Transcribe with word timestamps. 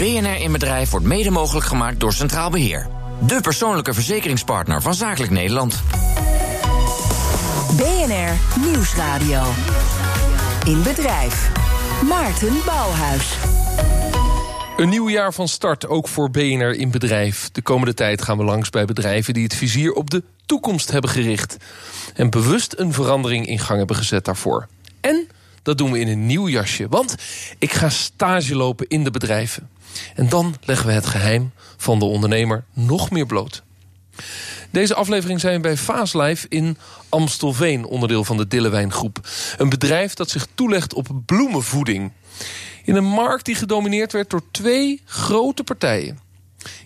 BNR 0.00 0.40
in 0.40 0.52
Bedrijf 0.52 0.90
wordt 0.90 1.06
mede 1.06 1.30
mogelijk 1.30 1.66
gemaakt 1.66 2.00
door 2.00 2.12
Centraal 2.12 2.50
Beheer. 2.50 2.86
De 3.26 3.40
persoonlijke 3.40 3.94
verzekeringspartner 3.94 4.82
van 4.82 4.94
Zakelijk 4.94 5.32
Nederland. 5.32 5.82
BNR 7.76 8.32
Nieuwsradio. 8.66 9.42
In 10.64 10.82
Bedrijf. 10.82 11.50
Maarten 12.08 12.54
Bouwhuis. 12.66 13.34
Een 14.76 14.88
nieuw 14.88 15.08
jaar 15.08 15.32
van 15.32 15.48
start, 15.48 15.86
ook 15.86 16.08
voor 16.08 16.30
BNR 16.30 16.74
in 16.74 16.90
bedrijf. 16.90 17.50
De 17.52 17.62
komende 17.62 17.94
tijd 17.94 18.22
gaan 18.22 18.38
we 18.38 18.44
langs 18.44 18.70
bij 18.70 18.84
bedrijven 18.84 19.34
die 19.34 19.44
het 19.44 19.54
vizier 19.54 19.92
op 19.92 20.10
de 20.10 20.22
toekomst 20.46 20.90
hebben 20.90 21.10
gericht. 21.10 21.56
En 22.14 22.30
bewust 22.30 22.74
een 22.76 22.92
verandering 22.92 23.46
in 23.46 23.58
gang 23.58 23.78
hebben 23.78 23.96
gezet 23.96 24.24
daarvoor. 24.24 24.66
En 25.00 25.28
dat 25.62 25.78
doen 25.78 25.92
we 25.92 25.98
in 26.00 26.08
een 26.08 26.26
nieuw 26.26 26.48
jasje. 26.48 26.86
Want 26.88 27.14
ik 27.58 27.72
ga 27.72 27.88
stage 27.88 28.56
lopen 28.56 28.88
in 28.88 29.04
de 29.04 29.10
bedrijven. 29.10 29.68
En 30.14 30.28
dan 30.28 30.54
leggen 30.64 30.86
we 30.86 30.92
het 30.92 31.06
geheim 31.06 31.52
van 31.76 31.98
de 31.98 32.04
ondernemer 32.04 32.64
nog 32.72 33.10
meer 33.10 33.26
bloot. 33.26 33.62
Deze 34.70 34.94
aflevering 34.94 35.40
zijn 35.40 35.54
we 35.54 35.60
bij 35.60 35.76
Faaslife 35.76 36.46
in 36.48 36.78
Amstelveen, 37.08 37.84
onderdeel 37.84 38.24
van 38.24 38.36
de 38.36 38.46
Dillewijn 38.46 38.92
Groep. 38.92 39.28
Een 39.56 39.68
bedrijf 39.68 40.14
dat 40.14 40.30
zich 40.30 40.46
toelegt 40.54 40.94
op 40.94 41.08
bloemenvoeding. 41.26 42.12
In 42.84 42.96
een 42.96 43.04
markt 43.04 43.44
die 43.44 43.54
gedomineerd 43.54 44.12
werd 44.12 44.30
door 44.30 44.42
twee 44.50 45.02
grote 45.04 45.64
partijen. 45.64 46.18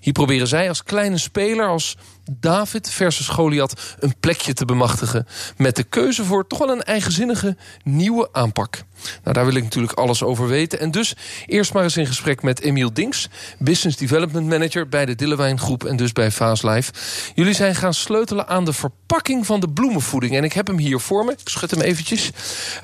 Hier 0.04 0.12
proberen 0.12 0.48
zij 0.48 0.68
als 0.68 0.82
kleine 0.82 1.18
speler, 1.18 1.66
als 1.66 1.96
David 2.30 2.90
versus 2.90 3.28
Goliath, 3.28 3.96
een 3.98 4.14
plekje 4.20 4.52
te 4.52 4.64
bemachtigen. 4.64 5.26
Met 5.56 5.76
de 5.76 5.82
keuze 5.82 6.24
voor 6.24 6.46
toch 6.46 6.58
wel 6.58 6.70
een 6.70 6.82
eigenzinnige 6.82 7.56
nieuwe 7.84 8.28
aanpak. 8.32 8.82
Nou, 9.22 9.34
daar 9.34 9.44
wil 9.44 9.54
ik 9.54 9.62
natuurlijk 9.62 9.98
alles 9.98 10.22
over 10.22 10.46
weten. 10.46 10.80
En 10.80 10.90
dus 10.90 11.16
eerst 11.46 11.72
maar 11.72 11.82
eens 11.82 11.96
in 11.96 12.06
gesprek 12.06 12.42
met 12.42 12.60
Emiel 12.60 12.92
Dinks, 12.92 13.28
Business 13.58 13.96
Development 13.96 14.46
Manager 14.46 14.88
bij 14.88 15.06
de 15.06 15.14
Dillewijn 15.14 15.58
Groep 15.58 15.84
en 15.84 15.96
dus 15.96 16.12
bij 16.12 16.30
Life. 16.60 16.92
Jullie 17.34 17.54
zijn 17.54 17.74
gaan 17.74 17.94
sleutelen 17.94 18.48
aan 18.48 18.64
de 18.64 18.72
verpakking 18.72 19.46
van 19.46 19.60
de 19.60 19.68
bloemenvoeding. 19.68 20.36
En 20.36 20.44
ik 20.44 20.52
heb 20.52 20.66
hem 20.66 20.78
hier 20.78 21.00
voor 21.00 21.24
me. 21.24 21.32
Ik 21.32 21.38
schud 21.44 21.70
hem 21.70 21.80
eventjes. 21.80 22.30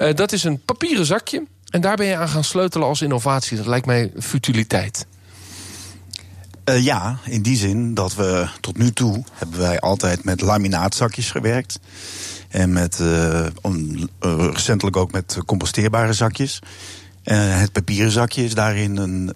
Uh, 0.01 0.15
dat 0.15 0.33
is 0.33 0.45
een 0.45 0.63
papieren 0.65 1.07
zakje. 1.07 1.47
En 1.71 1.81
daar 1.81 1.97
ben 1.97 2.07
je 2.07 2.17
aan 2.17 2.29
gaan 2.29 2.45
sleutelen 2.45 2.87
als 2.87 3.03
innovatie. 3.03 3.57
Dat 3.57 3.67
lijkt 3.67 3.87
mij 3.87 4.13
futiliteit. 4.19 5.07
Uh, 6.71 6.85
ja, 6.85 7.19
in 7.25 7.43
die 7.43 7.57
zin 7.57 7.95
dat 7.95 8.15
we 8.15 8.49
tot 8.61 8.79
nu 8.79 8.93
toe 8.93 9.25
hebben 9.35 9.59
wij 9.59 9.81
altijd 9.81 10.25
met 10.25 10.41
laminaatzakjes 10.41 11.31
gewerkt. 11.31 11.81
En 12.49 12.73
met, 12.73 13.03
on, 13.61 14.09
uh, 14.21 14.49
recentelijk 14.53 14.97
ook 14.97 15.13
met 15.13 15.39
composteerbare 15.47 16.13
zakjes. 16.13 16.59
Het 17.35 17.73
papieren 17.73 18.13
zakje 18.13 18.45
is 18.45 18.55
daarin 18.55 18.97
een 18.97 19.35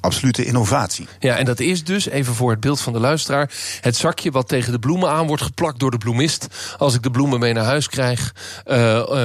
absolute 0.00 0.44
innovatie. 0.44 1.06
Ja, 1.18 1.36
en 1.36 1.44
dat 1.44 1.60
is 1.60 1.84
dus, 1.84 2.08
even 2.08 2.34
voor 2.34 2.50
het 2.50 2.60
beeld 2.60 2.80
van 2.80 2.92
de 2.92 3.00
luisteraar... 3.00 3.50
het 3.80 3.96
zakje 3.96 4.30
wat 4.30 4.48
tegen 4.48 4.72
de 4.72 4.78
bloemen 4.78 5.10
aan 5.10 5.26
wordt 5.26 5.42
geplakt 5.42 5.78
door 5.78 5.90
de 5.90 5.98
bloemist... 5.98 6.46
als 6.78 6.94
ik 6.94 7.02
de 7.02 7.10
bloemen 7.10 7.40
mee 7.40 7.52
naar 7.52 7.64
huis 7.64 7.88
krijg, 7.88 8.34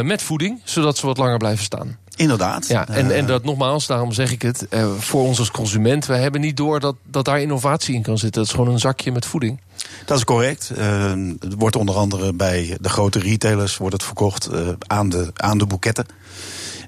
met 0.04 0.22
voeding... 0.22 0.62
zodat 0.64 0.98
ze 0.98 1.06
wat 1.06 1.18
langer 1.18 1.38
blijven 1.38 1.64
staan. 1.64 1.98
Inderdaad. 2.16 2.68
Ja, 2.68 2.88
en, 2.88 3.16
en 3.16 3.26
dat 3.26 3.44
nogmaals, 3.44 3.88
daarom 3.88 4.12
zeg 4.12 4.32
ik 4.32 4.42
het, 4.42 4.68
voor 5.00 5.22
ons 5.22 5.40
als 5.40 5.52
consument, 5.52 6.06
we 6.06 6.16
hebben 6.16 6.42
niet 6.42 6.58
door 6.58 6.80
dat, 6.80 6.96
dat 7.08 7.26
daar 7.26 7.42
innovatie 7.42 7.96
in 7.96 8.02
kan 8.02 8.18
zitten. 8.18 8.42
Het 8.42 8.50
is 8.50 8.56
gewoon 8.56 8.74
een 8.74 8.80
zakje 8.80 9.12
met 9.12 9.26
voeding. 9.26 9.60
Dat 10.06 10.18
is 10.18 10.24
correct. 10.24 10.72
Uh, 10.78 11.12
het 11.40 11.54
wordt 11.58 11.76
onder 11.76 11.96
andere 11.96 12.34
bij 12.34 12.78
de 12.82 12.90
grote 12.90 13.20
retailers 13.20 13.78
wordt 13.78 13.94
het 13.94 14.04
verkocht 14.04 14.50
uh, 14.54 14.70
aan, 14.88 15.10
de, 15.10 15.32
aan 15.36 15.58
de 15.58 15.66
boeketten. 15.66 16.06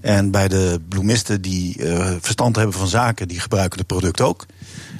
En 0.03 0.31
bij 0.31 0.47
de 0.47 0.79
bloemisten 0.89 1.41
die 1.41 1.75
verstand 2.19 2.55
hebben 2.55 2.73
van 2.73 2.87
zaken, 2.87 3.27
die 3.27 3.39
gebruiken 3.39 3.77
het 3.77 3.87
product 3.87 4.21
ook. 4.21 4.45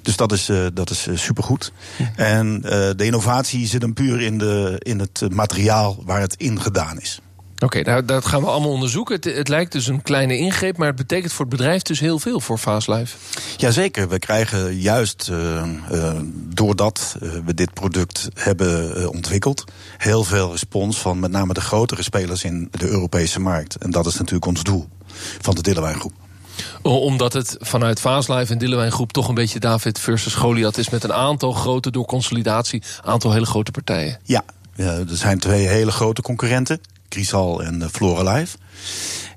Dus 0.02 0.16
dat 0.16 0.32
is, 0.32 0.50
dat 0.74 0.90
is 0.90 1.08
supergoed. 1.14 1.72
En 2.16 2.62
de 2.62 3.06
innovatie 3.06 3.68
zit 3.68 3.82
hem 3.82 3.94
puur 3.94 4.22
in, 4.22 4.38
de, 4.38 4.76
in 4.80 5.00
het 5.00 5.22
materiaal 5.30 6.04
waar 6.06 6.20
het 6.20 6.36
in 6.38 6.62
gedaan 6.62 7.02
is. 7.02 7.22
Oké, 7.64 7.80
okay, 7.80 7.94
nou, 7.94 8.06
dat 8.06 8.26
gaan 8.26 8.42
we 8.42 8.48
allemaal 8.48 8.72
onderzoeken. 8.72 9.16
Het, 9.16 9.26
het, 9.26 9.48
lijkt 9.48 9.72
dus 9.72 9.88
een 9.88 10.02
kleine 10.02 10.38
ingreep, 10.38 10.78
maar 10.78 10.88
het 10.88 10.96
betekent 10.96 11.34
voor 11.34 11.46
het 11.46 11.56
bedrijf 11.56 11.82
dus 11.82 12.00
heel 12.00 12.20
veel 12.20 12.40
voor 12.40 12.58
Fastlife. 12.58 13.18
Jazeker, 13.58 14.10
we 14.10 14.20
krijgen 14.20 14.80
juist 14.80 15.30
uh, 15.32 15.64
uh, 15.92 16.14
doordat 16.34 17.16
uh, 17.22 17.32
we 17.46 17.54
dit 17.54 17.74
product 17.74 18.28
hebben 18.34 19.10
ontwikkeld, 19.10 19.64
heel 19.98 20.24
veel 20.24 20.52
respons 20.52 20.98
van 20.98 21.20
met 21.20 21.32
name 21.32 21.54
de 21.54 21.62
grotere 21.62 22.04
spelers 22.04 22.44
in 22.44 22.68
de 22.72 22.88
Europese 22.88 23.40
markt. 23.40 23.76
En 23.76 23.92
dat 23.92 24.06
is 24.06 24.18
natuurlijk 24.18 24.46
ons 24.46 24.64
doel 24.64 24.88
van 25.42 25.56
de 25.56 25.62
Dillewijngroep 25.62 26.14
omdat 26.82 27.34
het 27.34 27.58
vanuit 27.60 28.00
Vaaslife 28.00 28.52
en 28.52 28.58
Dillewijn 28.58 28.92
Groep 28.92 29.12
toch 29.12 29.28
een 29.28 29.36
beetje 29.36 29.60
David 29.60 30.00
versus 30.00 30.34
Goliath 30.34 30.78
is 30.78 30.90
met 30.90 31.04
een 31.04 31.14
aantal 31.14 31.52
grote 31.52 31.92
door 31.92 32.06
consolidatie, 32.06 32.84
aantal 33.04 33.32
hele 33.32 33.46
grote 33.46 33.72
partijen. 33.72 34.20
Ja, 34.24 34.44
er 34.76 35.06
zijn 35.08 35.40
twee 35.40 35.68
hele 35.68 35.92
grote 35.92 36.22
concurrenten. 36.22 36.80
Crisal 37.14 37.64
en 37.64 37.90
Floralife. 37.92 38.58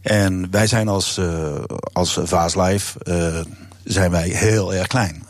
En 0.03 0.51
wij 0.51 0.67
zijn 0.67 0.89
als, 0.89 1.19
uh, 1.19 1.55
als 1.93 2.19
Vaaslife 2.23 2.99
uh, 3.05 3.41
zijn 3.85 4.11
wij 4.11 4.29
heel 4.29 4.75
erg 4.75 4.87
klein. 4.87 5.27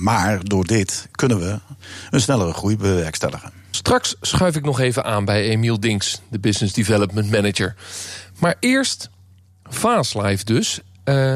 Maar 0.00 0.44
door 0.44 0.64
dit 0.64 1.08
kunnen 1.10 1.40
we 1.40 1.58
een 2.10 2.20
snellere 2.20 2.52
groei 2.52 2.76
bewerkstelligen. 2.76 3.52
Straks 3.70 4.16
schuif 4.20 4.56
ik 4.56 4.64
nog 4.64 4.80
even 4.80 5.04
aan 5.04 5.24
bij 5.24 5.42
Emiel 5.42 5.80
Dinks, 5.80 6.20
de 6.30 6.38
Business 6.38 6.74
Development 6.74 7.30
Manager. 7.30 7.74
Maar 8.38 8.54
eerst 8.60 9.10
Vaaslife 9.64 10.44
dus. 10.44 10.80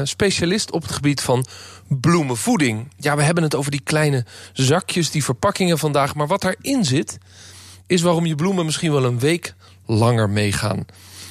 Specialist 0.03 0.71
op 0.71 0.81
het 0.81 0.91
gebied 0.91 1.21
van 1.21 1.45
bloemenvoeding. 1.87 2.91
Ja, 2.97 3.15
we 3.15 3.23
hebben 3.23 3.43
het 3.43 3.55
over 3.55 3.71
die 3.71 3.83
kleine 3.83 4.25
zakjes, 4.53 5.11
die 5.11 5.23
verpakkingen 5.23 5.77
vandaag. 5.77 6.15
Maar 6.15 6.27
wat 6.27 6.41
daarin 6.41 6.85
zit, 6.85 7.17
is 7.87 8.01
waarom 8.01 8.25
je 8.25 8.35
bloemen 8.35 8.65
misschien 8.65 8.91
wel 8.91 9.05
een 9.05 9.19
week 9.19 9.53
langer 9.85 10.29
meegaan. 10.29 10.85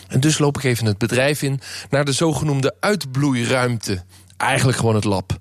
En 0.08 0.20
dus 0.20 0.38
loop 0.38 0.56
ik 0.56 0.64
even 0.64 0.86
het 0.86 0.98
bedrijf 0.98 1.42
in 1.42 1.60
naar 1.90 2.04
de 2.04 2.12
zogenoemde 2.12 2.74
uitbloeiruimte. 2.80 4.04
Eigenlijk 4.36 4.78
gewoon 4.78 4.94
het 4.94 5.04
lab. 5.04 5.36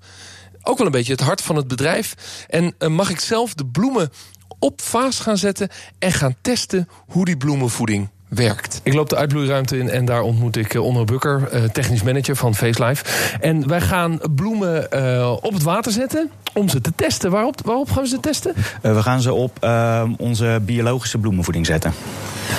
Ook 0.62 0.78
wel 0.78 0.86
een 0.86 0.92
beetje 0.92 1.12
het 1.12 1.20
hart 1.20 1.42
van 1.42 1.56
het 1.56 1.68
bedrijf. 1.68 2.14
En 2.48 2.74
uh, 2.78 2.88
mag 2.88 3.10
ik 3.10 3.20
zelf 3.20 3.54
de 3.54 3.66
bloemen 3.66 4.10
op 4.58 4.80
vaas 4.80 5.20
gaan 5.20 5.38
zetten 5.38 5.68
en 5.98 6.12
gaan 6.12 6.36
testen 6.40 6.88
hoe 7.06 7.24
die 7.24 7.36
bloemenvoeding 7.36 8.08
werkt. 8.34 8.80
Ik 8.82 8.94
loop 8.94 9.08
de 9.08 9.16
uitbloeiruimte 9.16 9.78
in 9.78 9.90
en 9.90 10.04
daar 10.04 10.22
ontmoet 10.22 10.56
ik 10.56 10.74
uh, 10.74 10.82
Onno 10.82 11.04
Bukker, 11.04 11.48
uh, 11.54 11.64
technisch 11.64 12.02
manager 12.02 12.36
van 12.36 12.54
Facelife. 12.54 13.04
En 13.40 13.68
wij 13.68 13.80
gaan 13.80 14.20
bloemen 14.34 14.86
uh, 14.94 15.36
op 15.40 15.52
het 15.52 15.62
water 15.62 15.92
zetten 15.92 16.30
om 16.52 16.68
ze 16.68 16.80
te 16.80 16.92
testen. 16.96 17.30
Waarop, 17.30 17.60
waarop 17.64 17.90
gaan 17.90 18.02
we 18.02 18.08
ze 18.08 18.20
testen? 18.20 18.54
we 18.80 19.02
gaan 19.02 19.20
ze 19.20 19.32
op 19.32 19.56
ehm, 19.60 20.12
onze 20.18 20.60
biologische 20.64 21.18
bloemenvoeding 21.18 21.66
zetten. 21.66 21.92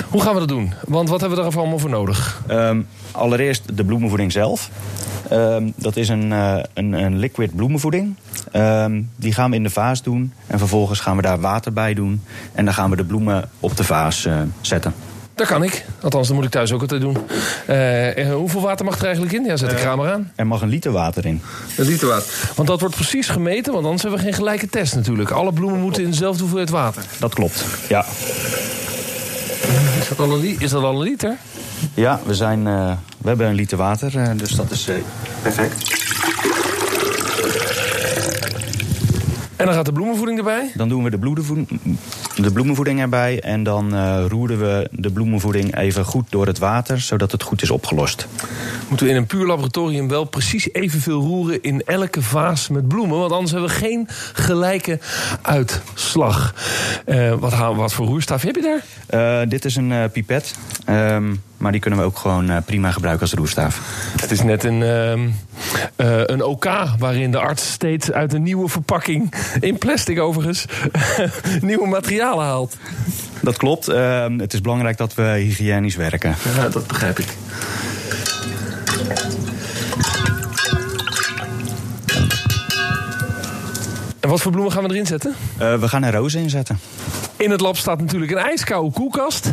Hoe 0.08 0.22
gaan 0.22 0.32
we 0.32 0.38
dat 0.38 0.48
doen? 0.48 0.72
Want 0.86 1.08
wat 1.08 1.20
hebben 1.20 1.38
we 1.38 1.44
er 1.44 1.58
allemaal 1.58 1.78
voor 1.78 1.90
nodig? 1.90 2.42
Um, 2.50 2.86
allereerst 3.12 3.76
de 3.76 3.84
bloemenvoeding 3.84 4.32
zelf. 4.32 4.70
Um, 5.32 5.72
dat 5.76 5.96
is 5.96 6.08
een, 6.08 6.30
uh, 6.30 6.58
een, 6.74 6.92
een, 6.92 7.18
liquid 7.18 7.56
bloemenvoeding. 7.56 8.14
Um, 8.52 9.10
die 9.16 9.32
gaan 9.32 9.50
we 9.50 9.56
in 9.56 9.62
de 9.62 9.70
vaas 9.70 10.02
doen. 10.02 10.32
En 10.46 10.58
vervolgens 10.58 11.00
gaan 11.00 11.16
we 11.16 11.22
daar 11.22 11.40
water 11.40 11.72
bij 11.72 11.94
doen. 11.94 12.22
En 12.52 12.64
dan 12.64 12.74
gaan 12.74 12.90
we 12.90 12.96
de 12.96 13.04
bloemen 13.04 13.48
op 13.60 13.76
de 13.76 13.84
vaas 13.84 14.26
uh, 14.26 14.40
zetten. 14.60 14.94
Dat 15.36 15.46
kan 15.46 15.62
ik. 15.62 15.84
Althans, 16.00 16.26
dat 16.26 16.36
moet 16.36 16.44
ik 16.44 16.50
thuis 16.50 16.72
ook 16.72 16.80
altijd 16.80 17.00
doen. 17.00 17.16
Uh, 17.70 18.32
hoeveel 18.34 18.60
water 18.60 18.84
mag 18.84 18.98
er 18.98 19.04
eigenlijk 19.04 19.34
in? 19.34 19.44
Ja, 19.44 19.56
zet 19.56 19.70
de 19.70 19.76
kraan 19.76 19.98
maar 19.98 20.12
aan. 20.12 20.32
Er 20.34 20.46
mag 20.46 20.62
een 20.62 20.68
liter 20.68 20.92
water 20.92 21.26
in. 21.26 21.42
Een 21.76 21.86
liter 21.86 22.08
water. 22.08 22.26
Want 22.54 22.68
dat 22.68 22.80
wordt 22.80 22.94
precies 22.94 23.28
gemeten, 23.28 23.72
want 23.72 23.84
anders 23.84 24.02
hebben 24.02 24.20
we 24.20 24.26
geen 24.26 24.34
gelijke 24.34 24.68
test 24.68 24.94
natuurlijk. 24.94 25.30
Alle 25.30 25.52
bloemen 25.52 25.80
moeten 25.80 26.02
in 26.02 26.10
dezelfde 26.10 26.40
hoeveelheid 26.40 26.70
water. 26.70 27.02
Dat 27.18 27.34
klopt, 27.34 27.64
ja. 27.88 28.04
Is 30.00 30.08
dat 30.08 30.18
al 30.18 30.32
een, 30.34 30.56
is 30.58 30.70
dat 30.70 30.82
al 30.82 30.94
een 30.94 31.02
liter? 31.02 31.36
Ja, 31.94 32.20
we, 32.24 32.34
zijn, 32.34 32.66
uh, 32.66 32.92
we 33.18 33.28
hebben 33.28 33.46
een 33.46 33.54
liter 33.54 33.78
water, 33.78 34.14
uh, 34.14 34.28
dus 34.36 34.50
dat 34.50 34.70
is 34.70 34.88
uh, 34.88 34.94
perfect. 35.42 36.25
En 39.56 39.66
dan 39.66 39.74
gaat 39.74 39.84
de 39.84 39.92
bloemenvoeding 39.92 40.38
erbij? 40.38 40.70
Dan 40.74 40.88
doen 40.88 41.04
we 41.04 41.10
de, 41.10 41.64
de 42.42 42.52
bloemenvoeding 42.52 43.00
erbij. 43.00 43.40
En 43.40 43.62
dan 43.62 43.94
uh, 43.94 44.24
roeren 44.28 44.58
we 44.58 44.88
de 44.90 45.10
bloemenvoeding 45.10 45.76
even 45.76 46.04
goed 46.04 46.26
door 46.30 46.46
het 46.46 46.58
water, 46.58 47.00
zodat 47.00 47.32
het 47.32 47.42
goed 47.42 47.62
is 47.62 47.70
opgelost. 47.70 48.26
Moeten 48.88 49.06
we 49.06 49.12
in 49.12 49.18
een 49.18 49.26
puur 49.26 49.46
laboratorium 49.46 50.08
wel 50.08 50.24
precies 50.24 50.72
evenveel 50.72 51.20
roeren 51.20 51.62
in 51.62 51.82
elke 51.84 52.22
vaas 52.22 52.68
met 52.68 52.88
bloemen? 52.88 53.18
Want 53.18 53.32
anders 53.32 53.50
hebben 53.50 53.70
we 53.70 53.76
geen 53.76 54.08
gelijke 54.32 54.98
uitslag. 55.42 56.54
Uh, 57.06 57.32
wat, 57.32 57.54
wat 57.74 57.92
voor 57.92 58.06
roerstaf 58.06 58.42
heb 58.42 58.54
je 58.54 58.62
daar? 58.62 58.84
Uh, 59.42 59.48
dit 59.48 59.64
is 59.64 59.76
een 59.76 60.10
pipet. 60.12 60.54
Um, 60.88 61.42
maar 61.56 61.72
die 61.72 61.80
kunnen 61.80 62.00
we 62.00 62.04
ook 62.04 62.18
gewoon 62.18 62.50
uh, 62.50 62.56
prima 62.64 62.90
gebruiken 62.90 63.22
als 63.22 63.34
roerstaaf. 63.34 63.80
Het 64.20 64.30
is 64.30 64.42
net 64.42 64.64
een, 64.64 64.80
uh, 64.80 65.12
uh, 65.12 65.28
een 66.24 66.42
OK 66.42 66.64
waarin 66.98 67.30
de 67.30 67.38
arts 67.38 67.72
steeds 67.72 68.12
uit 68.12 68.32
een 68.32 68.42
nieuwe 68.42 68.68
verpakking, 68.68 69.34
in 69.60 69.78
plastic 69.78 70.20
overigens, 70.20 70.64
nieuwe 71.60 71.86
materialen 71.86 72.44
haalt. 72.44 72.76
Dat 73.40 73.56
klopt. 73.56 73.88
Ehm, 73.88 74.38
het 74.38 74.52
is 74.52 74.60
belangrijk 74.60 74.96
dat 74.96 75.14
we 75.14 75.22
hygiënisch 75.22 75.96
werken. 75.96 76.34
Ja, 76.56 76.68
dat 76.68 76.86
begrijp 76.86 77.18
ik. 77.18 77.36
En 84.26 84.32
wat 84.32 84.40
voor 84.40 84.52
bloemen 84.52 84.72
gaan 84.72 84.82
we 84.82 84.90
erin 84.90 85.06
zetten? 85.06 85.34
Uh, 85.60 85.78
we 85.78 85.88
gaan 85.88 86.04
er 86.04 86.14
rozen 86.14 86.40
in 86.40 86.50
zetten. 86.50 86.78
In 87.36 87.50
het 87.50 87.60
lab 87.60 87.76
staat 87.76 88.00
natuurlijk 88.00 88.32
een 88.32 88.38
ijskoude 88.38 88.90
koelkast. 88.90 89.52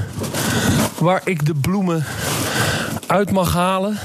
Waar 0.97 1.21
ik 1.23 1.45
de 1.45 1.53
bloemen 1.53 2.05
uit 3.07 3.31
mag 3.31 3.53
halen. 3.53 3.99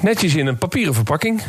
Netjes 0.00 0.34
in 0.34 0.46
een 0.46 0.58
papieren 0.58 0.94
verpakking. 0.94 1.42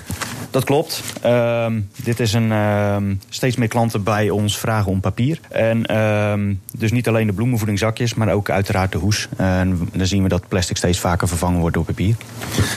Dat 0.52 0.64
klopt. 0.64 1.02
Uh, 1.26 1.66
dit 2.04 2.20
is 2.20 2.34
een. 2.34 2.48
Uh, 2.48 2.96
steeds 3.30 3.56
meer 3.56 3.68
klanten 3.68 4.04
bij 4.04 4.30
ons 4.30 4.58
vragen 4.58 4.92
om 4.92 5.00
papier. 5.00 5.40
En 5.50 5.92
uh, 5.92 6.56
dus 6.78 6.92
niet 6.92 7.08
alleen 7.08 7.28
de 7.28 7.34
bloemenvoedingzakjes, 7.34 8.14
maar 8.14 8.34
ook 8.34 8.50
uiteraard 8.50 8.92
de 8.92 8.98
hoes. 8.98 9.28
En 9.38 9.90
dan 9.94 10.08
zien 10.08 10.24
we 10.24 10.30
dat 10.30 10.48
plastic 10.48 10.78
steeds 10.78 11.00
vaker 11.00 11.28
vervangen 11.28 11.60
wordt 11.60 11.76
door 11.76 11.86
papier. 11.86 12.16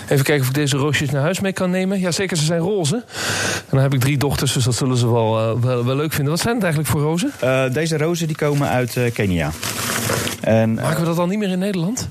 Even 0.09 0.25
kijken 0.25 0.41
of 0.41 0.49
ik 0.49 0.55
deze 0.55 0.77
roosjes 0.77 1.11
naar 1.11 1.23
huis 1.23 1.41
mee 1.41 1.53
kan 1.53 1.71
nemen. 1.71 2.01
Ja, 2.01 2.11
zeker, 2.11 2.37
ze 2.37 2.45
zijn 2.45 2.61
roze. 2.61 2.97
En 2.97 3.71
dan 3.71 3.81
heb 3.81 3.95
ik 3.95 4.01
drie 4.01 4.19
dochters, 4.19 4.53
dus 4.53 4.65
dat 4.65 4.75
zullen 4.75 4.97
ze 4.97 5.13
wel, 5.13 5.39
eh, 5.39 5.63
wel, 5.63 5.85
wel, 5.85 5.97
leuk 5.97 6.13
vinden. 6.13 6.33
Wat 6.33 6.43
zijn 6.43 6.55
het 6.55 6.65
eigenlijk 6.65 6.93
voor 6.93 7.03
rozen? 7.03 7.33
Eh, 7.41 7.73
deze 7.73 7.99
rozen 7.99 8.27
die 8.27 8.37
komen 8.37 8.69
uit 8.69 8.97
eh, 8.97 9.13
Kenia. 9.13 9.51
En, 10.41 10.75
Maken 10.75 11.01
we 11.01 11.07
dat 11.07 11.17
dan 11.17 11.29
niet 11.29 11.39
meer 11.39 11.51
in 11.51 11.59
Nederland? 11.59 12.09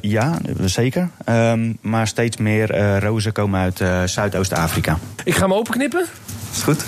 ja, 0.00 0.38
zeker. 0.64 1.08
Ehm, 1.24 1.72
maar 1.80 2.06
steeds 2.06 2.36
meer 2.36 2.98
rozen 2.98 3.32
komen 3.32 3.60
uit 3.60 4.10
Zuidoost-Afrika. 4.10 4.98
Ik 5.24 5.34
ga 5.34 5.45
hem 5.48 5.58
openknippen. 5.58 6.06
Is 6.52 6.62
goed. 6.62 6.84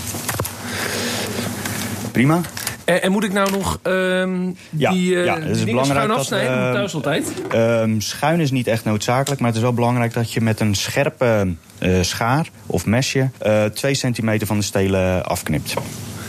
Prima. 2.13 2.41
En, 2.85 3.03
en, 3.03 3.13
moet 3.13 3.25
ik 3.25 3.33
nou 3.33 3.51
nog 3.51 3.81
um, 3.83 4.57
ja, 4.71 4.91
die, 4.91 5.11
uh, 5.11 5.25
ja, 5.25 5.41
het 5.41 5.57
is 5.57 5.65
belangrijk 5.65 5.99
schuin 5.99 6.19
afsnijden? 6.19 6.57
Dat, 6.57 6.67
uh, 6.67 6.73
thuis 6.73 6.95
altijd? 6.95 7.33
Um, 7.55 8.01
schuin 8.01 8.41
is 8.41 8.51
niet 8.51 8.67
echt 8.67 8.85
noodzakelijk, 8.85 9.41
maar 9.41 9.49
het 9.49 9.59
is 9.59 9.65
wel 9.65 9.73
belangrijk 9.73 10.13
dat 10.13 10.33
je 10.33 10.41
met 10.41 10.61
een 10.61 10.75
scherpe 10.75 11.55
uh, 11.79 12.03
schaar 12.03 12.51
of 12.67 12.87
mesje 12.87 13.31
2 13.75 13.95
centimeter 13.95 14.47
van 14.47 14.57
de 14.57 14.65
stelen 14.65 15.25
afknipt. 15.25 15.75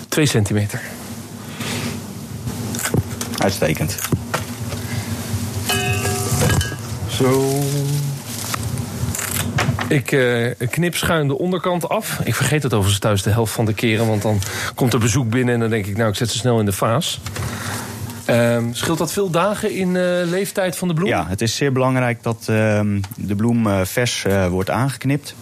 2 0.07 0.25
centimeter. 0.25 0.81
Uitstekend. 3.37 3.97
Zo. 7.07 7.59
Ik 9.89 10.11
uh, 10.11 10.51
knip 10.69 10.95
schuin 10.95 11.27
de 11.27 11.37
onderkant 11.37 11.89
af. 11.89 12.19
Ik 12.23 12.35
vergeet 12.35 12.63
het 12.63 12.73
overigens 12.73 12.99
thuis 12.99 13.23
de 13.23 13.29
helft 13.29 13.53
van 13.53 13.65
de 13.65 13.73
keren. 13.73 14.07
Want 14.07 14.21
dan 14.21 14.39
komt 14.75 14.93
er 14.93 14.99
bezoek 14.99 15.29
binnen 15.29 15.53
en 15.53 15.59
dan 15.59 15.69
denk 15.69 15.85
ik... 15.85 15.97
nou, 15.97 16.09
ik 16.09 16.15
zet 16.15 16.31
ze 16.31 16.37
snel 16.37 16.59
in 16.59 16.65
de 16.65 16.71
vaas. 16.71 17.19
Uh, 18.29 18.57
scheelt 18.71 18.97
dat 18.97 19.11
veel 19.11 19.29
dagen 19.29 19.71
in 19.71 19.87
uh, 19.87 20.03
leeftijd 20.23 20.77
van 20.77 20.87
de 20.87 20.93
bloem? 20.93 21.07
Ja, 21.07 21.25
het 21.27 21.41
is 21.41 21.55
zeer 21.55 21.71
belangrijk 21.71 22.23
dat 22.23 22.47
uh, 22.49 22.81
de 23.15 23.35
bloem 23.35 23.67
uh, 23.67 23.81
vers 23.83 24.25
wordt 24.49 24.69
aangeknipt. 24.69 25.35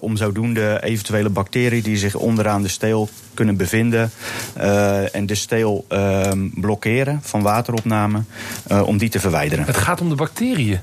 om 0.00 0.16
zodoende 0.16 0.78
eventuele 0.82 1.28
bacteriën 1.28 1.82
die 1.82 1.96
zich 1.96 2.14
onderaan 2.14 2.62
de 2.62 2.68
steel 2.68 3.08
kunnen 3.34 3.56
bevinden 3.56 4.10
en 5.12 5.26
de 5.26 5.34
steel 5.34 5.84
ehm, 5.88 6.48
blokkeren 6.54 7.20
van 7.22 7.42
wateropname, 7.42 8.22
om 8.84 8.98
die 8.98 9.08
te 9.08 9.20
verwijderen. 9.20 9.64
Het 9.64 9.76
gaat 9.76 10.00
om 10.00 10.08
de 10.08 10.14
bacteriën? 10.14 10.80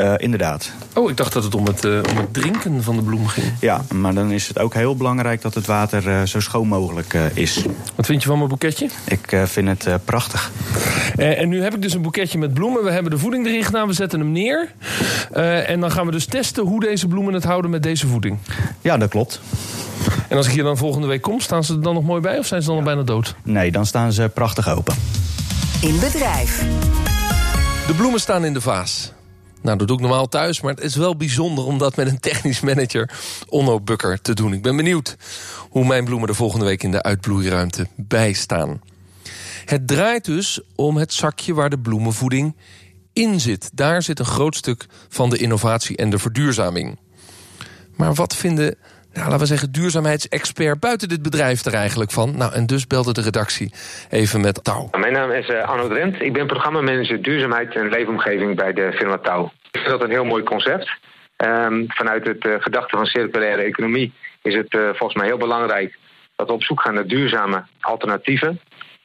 Uh, 0.00 0.14
inderdaad. 0.16 0.72
Oh, 0.94 1.10
ik 1.10 1.16
dacht 1.16 1.32
dat 1.32 1.44
het 1.44 1.54
om 1.54 1.66
het, 1.66 1.84
uh, 1.84 2.00
om 2.10 2.16
het 2.16 2.32
drinken 2.32 2.82
van 2.82 2.96
de 2.96 3.02
bloem 3.02 3.26
ging. 3.26 3.46
Ja, 3.60 3.84
maar 3.92 4.14
dan 4.14 4.32
is 4.32 4.48
het 4.48 4.58
ook 4.58 4.74
heel 4.74 4.96
belangrijk 4.96 5.42
dat 5.42 5.54
het 5.54 5.66
water 5.66 6.06
uh, 6.06 6.22
zo 6.22 6.40
schoon 6.40 6.68
mogelijk 6.68 7.14
is. 7.34 7.64
Wat 7.94 8.06
vind 8.06 8.22
je 8.22 8.28
van 8.28 8.36
mijn 8.36 8.48
boeketje? 8.48 8.88
Ik 9.04 9.40
vind 9.44 9.68
het 9.68 10.04
prachtig. 10.04 10.50
en 11.16 11.48
nu 11.48 11.62
heb 11.62 11.74
ik 11.74 11.82
dus 11.82 11.94
een 11.94 12.02
boeketje 12.02 12.38
met 12.38 12.54
bloemen. 12.54 12.84
We 12.84 12.90
hebben 12.90 13.10
de 13.10 13.18
voeding 13.18 13.46
erin 13.46 13.64
gedaan, 13.64 13.86
we 13.86 13.92
zetten 13.92 14.20
hem 14.20 14.32
neer. 14.32 14.72
en 15.66 15.80
dan 15.80 15.90
gaan 15.90 16.06
we 16.06 16.12
dus 16.12 16.24
testen 16.24 16.64
hoe 16.64 16.80
deze 16.80 17.06
bloemen 17.06 17.34
het 17.34 17.44
houden 17.44 17.70
met 17.70 17.82
deze 17.82 18.06
voeding. 18.06 18.38
Ja, 18.80 18.96
dat 18.96 19.08
klopt. 19.08 19.40
En 20.28 20.36
als 20.36 20.46
ik 20.46 20.52
hier 20.52 20.62
dan 20.62 20.76
volgende 20.76 21.06
week 21.06 21.22
kom, 21.22 21.40
staan 21.40 21.64
ze 21.64 21.74
er 21.74 21.82
dan 21.82 21.94
nog 21.94 22.04
mooi 22.04 22.20
bij 22.20 22.38
of 22.38 22.46
zijn 22.46 22.62
ze 22.62 22.68
dan 22.68 22.76
al 22.76 22.82
bijna 22.82 23.02
dood? 23.02 23.34
Nee, 23.42 23.70
dan 23.70 23.86
staan 23.86 24.12
ze 24.12 24.30
prachtig 24.34 24.68
open. 24.68 24.94
In 25.80 26.00
bedrijf. 26.00 26.64
De 27.86 27.94
bloemen 27.94 28.20
staan 28.20 28.44
in 28.44 28.52
de 28.52 28.60
vaas. 28.60 29.12
Nou, 29.60 29.78
dat 29.78 29.88
doe 29.88 29.96
ik 29.96 30.02
normaal 30.02 30.28
thuis, 30.28 30.60
maar 30.60 30.74
het 30.74 30.84
is 30.84 30.96
wel 30.96 31.16
bijzonder 31.16 31.64
om 31.64 31.78
dat 31.78 31.96
met 31.96 32.08
een 32.08 32.20
technisch 32.20 32.60
manager, 32.60 33.10
Onno 33.48 33.80
Bukker, 33.80 34.20
te 34.20 34.34
doen. 34.34 34.52
Ik 34.52 34.62
ben 34.62 34.76
benieuwd 34.76 35.16
hoe 35.70 35.86
mijn 35.86 36.04
bloemen 36.04 36.28
er 36.28 36.34
volgende 36.34 36.64
week 36.64 36.82
in 36.82 36.90
de 36.90 37.02
uitbloeiruimte 37.02 37.86
bij 37.96 38.32
staan. 38.32 38.80
Het 39.64 39.86
draait 39.86 40.24
dus 40.24 40.60
om 40.74 40.96
het 40.96 41.12
zakje 41.12 41.54
waar 41.54 41.70
de 41.70 41.78
bloemenvoeding 41.78 42.56
in 43.12 43.40
zit. 43.40 43.70
Daar 43.74 44.02
zit 44.02 44.18
een 44.18 44.24
groot 44.24 44.56
stuk 44.56 44.86
van 45.08 45.30
de 45.30 45.38
innovatie 45.38 45.96
en 45.96 46.10
de 46.10 46.18
verduurzaming. 46.18 46.98
Maar 47.96 48.14
wat 48.14 48.36
vinden 48.36 48.76
nou, 49.12 49.24
laten 49.24 49.38
we 49.38 49.46
zeggen, 49.46 49.72
duurzaamheidsexpert 49.72 50.80
buiten 50.80 51.08
dit 51.08 51.22
bedrijf 51.22 51.64
er 51.64 51.74
eigenlijk 51.74 52.10
van? 52.10 52.36
Nou, 52.36 52.52
en 52.52 52.66
dus 52.66 52.86
belde 52.86 53.12
de 53.12 53.20
redactie 53.20 53.72
even 54.10 54.40
met 54.40 54.64
Touw. 54.64 54.88
Mijn 54.98 55.12
naam 55.12 55.30
is 55.30 55.48
uh, 55.48 55.62
Arno 55.62 55.88
Drent. 55.88 56.20
Ik 56.20 56.32
ben 56.32 56.46
programmamanager 56.46 57.22
duurzaamheid 57.22 57.74
en 57.74 57.88
leefomgeving 57.88 58.56
bij 58.56 58.72
de 58.72 58.92
firma 58.92 59.18
Touw. 59.18 59.52
Ik 59.70 59.80
vind 59.80 59.90
dat 59.90 60.02
een 60.02 60.10
heel 60.10 60.24
mooi 60.24 60.42
concept. 60.42 60.90
Um, 61.36 61.84
vanuit 61.88 62.26
het 62.26 62.44
uh, 62.44 62.54
gedachte 62.58 62.96
van 62.96 63.06
circulaire 63.06 63.62
economie 63.62 64.12
is 64.42 64.54
het 64.54 64.74
uh, 64.74 64.88
volgens 64.88 65.14
mij 65.14 65.26
heel 65.26 65.38
belangrijk 65.38 65.98
dat 66.36 66.46
we 66.46 66.52
op 66.52 66.62
zoek 66.62 66.80
gaan 66.80 66.94
naar 66.94 67.06
duurzame 67.06 67.64
alternatieven. 67.80 68.60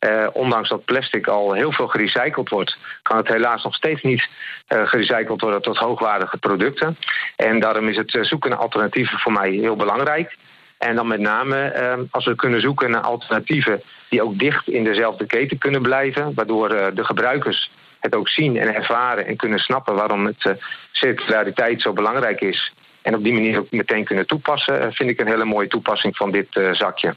Uh, 0.05 0.27
ondanks 0.33 0.69
dat 0.69 0.85
plastic 0.85 1.27
al 1.27 1.53
heel 1.53 1.71
veel 1.71 1.87
gerecycled 1.87 2.49
wordt, 2.49 2.77
kan 3.01 3.17
het 3.17 3.27
helaas 3.27 3.63
nog 3.63 3.75
steeds 3.75 4.01
niet 4.01 4.27
uh, 4.69 4.87
gerecycled 4.87 5.41
worden 5.41 5.61
tot 5.61 5.77
hoogwaardige 5.77 6.37
producten. 6.37 6.97
En 7.35 7.59
daarom 7.59 7.87
is 7.87 7.97
het 7.97 8.17
zoeken 8.21 8.49
naar 8.49 8.59
alternatieven 8.59 9.19
voor 9.19 9.31
mij 9.31 9.49
heel 9.49 9.75
belangrijk. 9.75 10.37
En 10.77 10.95
dan 10.95 11.07
met 11.07 11.19
name 11.19 11.75
uh, 11.75 12.03
als 12.11 12.25
we 12.25 12.35
kunnen 12.35 12.61
zoeken 12.61 12.91
naar 12.91 13.01
alternatieven 13.01 13.81
die 14.09 14.23
ook 14.23 14.39
dicht 14.39 14.67
in 14.67 14.83
dezelfde 14.83 15.25
keten 15.25 15.57
kunnen 15.57 15.81
blijven, 15.81 16.33
waardoor 16.33 16.69
de 16.69 17.03
gebruikers 17.03 17.71
het 17.99 18.15
ook 18.15 18.29
zien 18.29 18.57
en 18.57 18.75
ervaren 18.75 19.25
en 19.25 19.35
kunnen 19.35 19.59
snappen 19.59 19.95
waarom 19.95 20.25
het 20.25 20.55
circulariteit 20.91 21.81
zo 21.81 21.93
belangrijk 21.93 22.41
is. 22.41 22.73
En 23.05 23.15
op 23.15 23.23
die 23.23 23.33
manier 23.33 23.59
ook 23.59 23.71
meteen 23.71 24.05
kunnen 24.05 24.27
toepassen, 24.27 24.93
vind 24.93 25.09
ik 25.09 25.19
een 25.19 25.27
hele 25.27 25.45
mooie 25.45 25.67
toepassing 25.67 26.17
van 26.17 26.31
dit 26.31 26.47
zakje. 26.71 27.15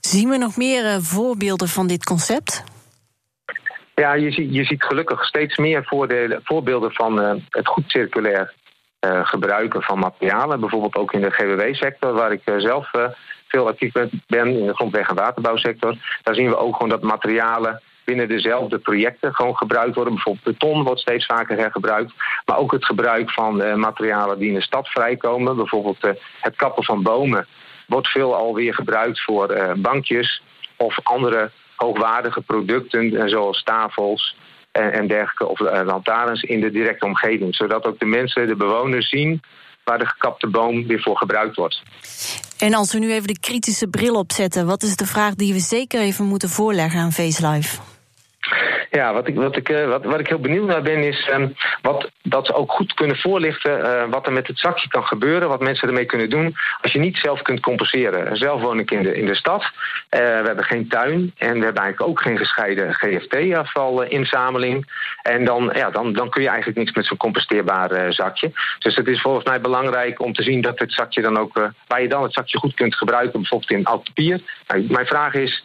Zien 0.00 0.28
we 0.28 0.36
nog 0.36 0.56
meer 0.56 0.84
uh, 0.84 0.96
voorbeelden 0.98 1.68
van 1.68 1.86
dit 1.86 2.04
concept? 2.04 2.64
Ja, 3.94 4.12
je 4.12 4.30
ziet, 4.30 4.54
je 4.54 4.64
ziet 4.64 4.84
gelukkig 4.84 5.24
steeds 5.24 5.56
meer 5.56 5.84
voordelen, 5.84 6.40
voorbeelden 6.44 6.92
van 6.92 7.20
uh, 7.20 7.32
het 7.48 7.66
goed 7.66 7.84
circulair 7.86 8.56
gebruiken 9.22 9.82
van 9.82 9.98
materialen. 9.98 10.60
Bijvoorbeeld 10.60 10.96
ook 10.96 11.12
in 11.12 11.20
de 11.20 11.30
GWW-sector, 11.30 12.12
waar 12.12 12.32
ik 12.32 12.42
zelf 12.56 12.90
veel 13.48 13.66
actief 13.66 13.92
ben, 14.26 14.48
in 14.48 14.66
de 14.66 14.74
grondweg- 14.74 15.08
en 15.08 15.14
waterbouwsector. 15.14 15.94
Daar 16.22 16.34
zien 16.34 16.48
we 16.48 16.56
ook 16.56 16.72
gewoon 16.72 16.88
dat 16.88 17.02
materialen 17.02 17.82
binnen 18.08 18.28
dezelfde 18.28 18.78
projecten 18.78 19.34
gewoon 19.34 19.56
gebruikt 19.56 19.94
worden. 19.94 20.14
Bijvoorbeeld 20.14 20.44
beton 20.44 20.82
wordt 20.82 21.00
steeds 21.00 21.26
vaker 21.26 21.56
hergebruikt. 21.56 22.12
Maar 22.44 22.58
ook 22.58 22.72
het 22.72 22.84
gebruik 22.84 23.30
van 23.30 23.80
materialen 23.80 24.38
die 24.38 24.48
in 24.48 24.54
de 24.54 24.62
stad 24.62 24.88
vrijkomen. 24.88 25.56
Bijvoorbeeld 25.56 25.98
het 26.40 26.56
kappen 26.56 26.84
van 26.84 27.02
bomen 27.02 27.46
wordt 27.86 28.08
veel 28.08 28.34
alweer 28.34 28.74
gebruikt 28.74 29.24
voor 29.24 29.56
uh, 29.56 29.72
bankjes 29.76 30.42
of 30.76 30.98
andere 31.02 31.50
hoogwaardige 31.76 32.40
producten, 32.40 33.28
zoals 33.28 33.62
tafels 33.62 34.36
en, 34.72 34.92
en 34.92 35.06
dergelijke, 35.06 35.46
of 35.46 35.58
lantaarns 35.84 36.42
in 36.42 36.60
de 36.60 36.70
directe 36.70 37.06
omgeving. 37.06 37.54
Zodat 37.54 37.86
ook 37.86 37.98
de 37.98 38.06
mensen, 38.06 38.46
de 38.46 38.56
bewoners 38.56 39.08
zien 39.08 39.40
waar 39.84 39.98
de 39.98 40.06
gekapte 40.06 40.46
boom 40.46 40.86
weer 40.86 41.02
voor 41.02 41.16
gebruikt 41.16 41.56
wordt. 41.56 41.82
En 42.58 42.74
als 42.74 42.92
we 42.92 42.98
nu 42.98 43.12
even 43.12 43.26
de 43.26 43.38
kritische 43.40 43.88
bril 43.88 44.14
opzetten, 44.14 44.66
wat 44.66 44.82
is 44.82 44.96
de 44.96 45.06
vraag 45.06 45.34
die 45.34 45.52
we 45.52 45.58
zeker 45.60 46.00
even 46.00 46.24
moeten 46.24 46.48
voorleggen 46.48 47.00
aan 47.00 47.12
FaceLife? 47.12 47.87
Ja, 48.90 49.12
wat 49.12 49.28
ik, 49.28 49.34
wat, 49.34 49.56
ik, 49.56 49.68
eh, 49.68 49.86
wat, 49.86 50.04
wat 50.04 50.20
ik 50.20 50.28
heel 50.28 50.38
benieuwd 50.38 50.66
naar 50.66 50.82
ben, 50.82 51.02
is 51.02 51.30
um, 51.32 51.54
wat, 51.82 52.10
dat 52.22 52.46
ze 52.46 52.54
ook 52.54 52.72
goed 52.72 52.94
kunnen 52.94 53.16
voorlichten 53.16 53.80
uh, 53.80 54.04
wat 54.10 54.26
er 54.26 54.32
met 54.32 54.46
het 54.46 54.58
zakje 54.58 54.88
kan 54.88 55.04
gebeuren, 55.04 55.48
wat 55.48 55.60
mensen 55.60 55.88
ermee 55.88 56.04
kunnen 56.04 56.30
doen 56.30 56.56
als 56.80 56.92
je 56.92 56.98
niet 56.98 57.16
zelf 57.16 57.42
kunt 57.42 57.60
compenseren. 57.60 58.36
Zelf 58.36 58.60
woon 58.60 58.78
ik 58.78 58.90
in 58.90 59.02
de, 59.02 59.14
in 59.14 59.26
de 59.26 59.34
stad. 59.34 59.62
Uh, 59.62 59.70
we 60.10 60.42
hebben 60.44 60.64
geen 60.64 60.88
tuin 60.88 61.32
en 61.36 61.58
we 61.58 61.64
hebben 61.64 61.82
eigenlijk 61.82 62.00
ook 62.00 62.20
geen 62.20 62.38
gescheiden 62.38 62.94
GFT-afvalinzameling. 62.94 64.86
En 65.22 65.44
dan, 65.44 65.70
ja, 65.74 65.90
dan, 65.90 66.12
dan 66.12 66.30
kun 66.30 66.42
je 66.42 66.48
eigenlijk 66.48 66.78
niks 66.78 66.92
met 66.92 67.06
zo'n 67.06 67.16
composteerbaar 67.16 68.12
zakje. 68.12 68.52
Dus 68.78 68.96
het 68.96 69.06
is 69.08 69.20
volgens 69.20 69.44
mij 69.44 69.60
belangrijk 69.60 70.20
om 70.20 70.32
te 70.32 70.42
zien 70.42 70.60
dat 70.60 70.78
het 70.78 70.92
zakje 70.92 71.22
dan 71.22 71.38
ook, 71.38 71.70
waar 71.86 72.02
je 72.02 72.08
dan 72.08 72.22
het 72.22 72.32
zakje 72.32 72.58
goed 72.58 72.74
kunt 72.74 72.94
gebruiken, 72.94 73.40
bijvoorbeeld 73.40 73.70
in 73.70 73.84
oud 73.84 74.04
papier. 74.04 74.40
Nou, 74.66 74.86
mijn 74.88 75.06
vraag 75.06 75.34
is. 75.34 75.64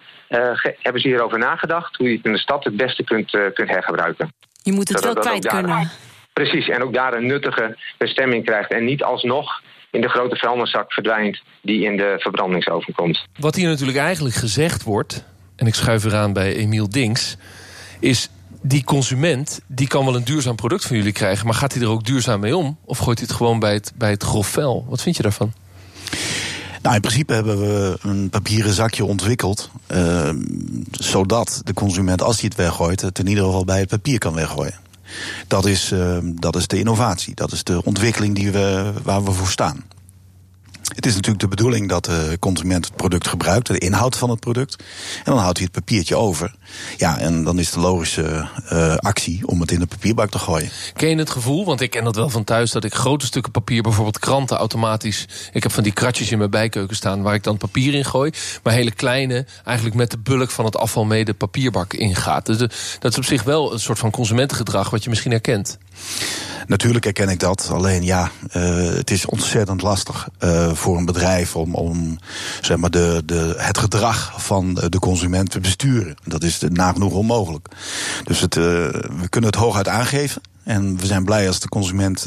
Hebben 0.82 1.01
ze 1.01 1.08
hierover 1.08 1.39
nagedacht 1.39 1.96
hoe 1.96 2.10
je 2.10 2.15
het 2.15 2.25
in 2.25 2.32
de 2.32 2.38
stad 2.38 2.63
het 2.63 2.75
beste 2.75 3.03
kunt, 3.03 3.12
uh, 3.20 3.53
kunt 3.53 3.70
hergebruiken? 3.70 4.34
Je 4.63 4.72
moet 4.72 4.89
het 4.89 5.00
Zodat 5.00 5.13
wel 5.13 5.24
kwijt 5.24 5.48
kunnen. 5.48 5.89
Precies, 6.34 6.70
en 6.70 6.84
ook 6.84 6.93
daar 6.93 7.13
een 7.13 7.25
nuttige 7.25 7.77
bestemming 7.98 8.46
krijgt. 8.46 8.72
En 8.72 8.86
niet 8.86 9.03
alsnog 9.03 9.62
in 9.91 10.01
de 10.01 10.10
grote 10.10 10.36
vuilniszak 10.36 10.93
verdwijnt 10.93 11.41
die 11.62 11.86
in 11.86 11.98
de 11.98 12.15
verbrandingsoven 12.17 12.93
komt. 12.93 13.25
Wat 13.39 13.55
hier 13.55 13.67
natuurlijk 13.67 13.98
eigenlijk 13.98 14.36
gezegd 14.36 14.84
wordt, 14.84 15.25
en 15.55 15.67
ik 15.67 15.75
schuif 15.75 16.03
eraan 16.03 16.34
bij 16.34 16.55
Emiel 16.55 16.89
Dinks, 16.89 17.38
is 18.00 18.29
die 18.62 18.84
consument 18.84 19.62
die 19.67 19.88
kan 19.88 20.05
wel 20.05 20.15
een 20.15 20.24
duurzaam 20.24 20.55
product 20.55 20.86
van 20.86 20.98
jullie 20.98 21.12
krijgen, 21.12 21.46
maar 21.46 21.55
gaat 21.55 21.74
hij 21.74 21.82
er 21.82 21.89
ook 21.89 22.05
duurzaam 22.05 22.39
mee 22.39 22.58
om? 22.58 22.77
Of 22.86 22.98
gooit 22.98 23.17
hij 23.17 23.27
het 23.27 23.38
gewoon 23.38 23.60
bij 23.60 23.74
het, 23.74 23.93
bij 23.96 24.10
het 24.10 24.24
grof 24.24 24.48
vuil? 24.48 24.86
Wat 24.89 25.01
vind 25.01 25.15
je 25.15 25.24
daarvan? 25.24 25.53
Nou, 26.84 26.96
in 26.96 27.02
principe 27.02 27.34
hebben 27.34 27.60
we 27.60 27.98
een 28.02 28.30
papieren 28.30 28.74
zakje 28.74 29.06
ontwikkeld. 29.06 29.70
Uh, 29.88 30.30
zodat 30.92 31.62
de 31.63 31.74
consument, 31.74 32.22
als 32.22 32.40
hij 32.40 32.46
het 32.46 32.58
weggooit, 32.58 33.02
het 33.02 33.20
in 33.20 33.28
ieder 33.28 33.44
geval 33.44 33.66
bij 33.66 33.80
het 33.80 33.90
papier 33.90 34.18
kan 34.20 34.34
weggooien. 34.34 34.80
Dat 35.48 35.66
is, 35.66 35.92
uh, 35.92 36.18
dat 36.24 36.56
is 36.56 36.68
de 36.68 36.80
innovatie, 36.80 37.36
dat 37.36 37.52
is 37.52 37.63
de 37.63 37.84
ontwikkeling 37.84 38.36
die 38.36 38.52
we, 38.52 38.92
waar 39.04 39.24
we 39.24 39.32
voor 39.32 39.48
staan. 39.48 39.84
Het 40.95 41.05
is 41.05 41.13
natuurlijk 41.13 41.43
de 41.43 41.47
bedoeling 41.47 41.89
dat 41.89 42.05
de 42.05 42.38
consument 42.39 42.85
het 42.85 42.95
product 42.95 43.27
gebruikt, 43.27 43.67
de 43.67 43.77
inhoud 43.77 44.17
van 44.17 44.29
het 44.29 44.39
product. 44.39 44.83
En 45.17 45.31
dan 45.31 45.38
houdt 45.38 45.57
hij 45.57 45.67
het 45.71 45.75
papiertje 45.75 46.15
over. 46.15 46.55
Ja, 46.97 47.19
en 47.19 47.43
dan 47.43 47.59
is 47.59 47.71
de 47.71 47.79
logische 47.79 48.47
uh, 48.71 48.95
actie 48.95 49.47
om 49.47 49.62
het 49.62 49.71
in 49.71 49.79
de 49.79 49.85
papierbak 49.85 50.29
te 50.29 50.39
gooien. 50.39 50.69
Ken 50.93 51.09
je 51.09 51.15
het 51.15 51.29
gevoel, 51.29 51.65
want 51.65 51.81
ik 51.81 51.89
ken 51.89 52.03
dat 52.03 52.15
wel 52.15 52.29
van 52.29 52.43
thuis, 52.43 52.71
dat 52.71 52.83
ik 52.83 52.93
grote 52.93 53.25
stukken 53.25 53.51
papier, 53.51 53.81
bijvoorbeeld 53.81 54.19
kranten, 54.19 54.57
automatisch. 54.57 55.27
Ik 55.51 55.63
heb 55.63 55.71
van 55.71 55.83
die 55.83 55.93
kratjes 55.93 56.31
in 56.31 56.38
mijn 56.38 56.50
bijkeuken 56.50 56.95
staan 56.95 57.21
waar 57.21 57.33
ik 57.33 57.43
dan 57.43 57.57
papier 57.57 57.93
in 57.93 58.05
gooi. 58.05 58.31
Maar 58.63 58.73
hele 58.73 58.91
kleine, 58.91 59.45
eigenlijk 59.63 59.95
met 59.95 60.12
de 60.12 60.17
bulk 60.17 60.50
van 60.50 60.65
het 60.65 60.77
afval 60.77 61.05
mee 61.05 61.25
de 61.25 61.33
papierbak 61.33 61.93
ingaat. 61.93 62.45
Dus 62.45 62.57
dat 63.00 63.12
is 63.12 63.17
op 63.17 63.25
zich 63.25 63.43
wel 63.43 63.73
een 63.73 63.79
soort 63.79 64.00
van 64.00 64.12
consumentengedrag 64.12 64.89
wat 64.89 65.03
je 65.03 65.09
misschien 65.09 65.31
herkent. 65.31 65.77
Natuurlijk 66.67 67.03
herken 67.03 67.29
ik 67.29 67.39
dat. 67.39 67.69
Alleen 67.71 68.03
ja, 68.03 68.31
uh, 68.57 68.93
het 68.95 69.12
is 69.12 69.25
ontzettend 69.25 69.81
lastig 69.81 70.29
uh, 70.39 70.73
voor 70.73 70.97
een 70.97 71.05
bedrijf 71.05 71.55
om, 71.55 71.75
om 71.75 72.17
zeg 72.62 72.77
maar 72.77 72.89
de, 72.89 73.21
de, 73.25 73.53
het 73.57 73.77
gedrag 73.77 74.33
van 74.38 74.73
de 74.73 75.00
consument 75.00 75.50
te 75.50 75.59
besturen. 75.59 76.15
Dat 76.23 76.43
is 76.43 76.59
nagenoeg 76.69 77.13
onmogelijk. 77.13 77.67
Dus 78.23 78.39
het, 78.39 78.55
uh, 78.55 78.63
we 78.63 79.29
kunnen 79.29 79.50
het 79.50 79.59
hooguit 79.59 79.88
aangeven. 79.88 80.41
En 80.63 80.97
we 80.97 81.05
zijn 81.05 81.25
blij 81.25 81.47
als 81.47 81.59
de 81.59 81.69
consument 81.69 82.25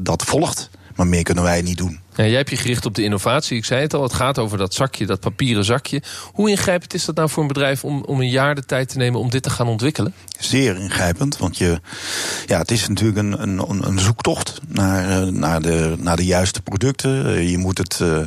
dat 0.00 0.24
volgt. 0.24 0.70
Maar 0.94 1.06
meer 1.06 1.22
kunnen 1.22 1.44
wij 1.44 1.62
niet 1.62 1.78
doen. 1.78 2.00
Jij 2.26 2.36
hebt 2.36 2.50
je 2.50 2.56
gericht 2.56 2.86
op 2.86 2.94
de 2.94 3.02
innovatie. 3.02 3.56
Ik 3.56 3.64
zei 3.64 3.80
het 3.80 3.94
al, 3.94 4.02
het 4.02 4.12
gaat 4.12 4.38
over 4.38 4.58
dat 4.58 4.74
zakje, 4.74 5.06
dat 5.06 5.20
papieren 5.20 5.64
zakje. 5.64 6.02
Hoe 6.32 6.50
ingrijpend 6.50 6.94
is 6.94 7.04
dat 7.04 7.14
nou 7.14 7.28
voor 7.28 7.42
een 7.42 7.48
bedrijf 7.48 7.84
om, 7.84 8.02
om 8.02 8.20
een 8.20 8.30
jaar 8.30 8.54
de 8.54 8.64
tijd 8.64 8.88
te 8.88 8.96
nemen 8.96 9.20
om 9.20 9.30
dit 9.30 9.42
te 9.42 9.50
gaan 9.50 9.66
ontwikkelen? 9.66 10.14
Zeer 10.38 10.76
ingrijpend, 10.76 11.36
want 11.36 11.58
je, 11.58 11.80
ja, 12.46 12.58
het 12.58 12.70
is 12.70 12.88
natuurlijk 12.88 13.18
een, 13.18 13.42
een, 13.42 13.86
een 13.86 13.98
zoektocht 13.98 14.60
naar, 14.66 15.22
eh, 15.22 15.32
naar, 15.32 15.62
de, 15.62 15.94
naar 15.98 16.16
de 16.16 16.24
juiste 16.24 16.62
producten. 16.62 17.26
Eh, 17.26 17.50
je 17.50 17.58
moet 17.58 17.78
het, 17.78 17.98
uh, 18.02 18.18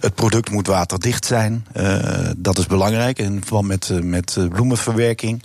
het 0.00 0.14
product 0.14 0.50
moet 0.50 0.66
waterdicht 0.66 1.24
zijn. 1.24 1.66
Uh, 1.76 2.30
dat 2.36 2.58
is 2.58 2.66
belangrijk 2.66 3.18
in 3.18 3.42
verband 3.44 3.66
met, 3.66 4.02
met 4.02 4.36
bloemenverwerking. 4.48 5.42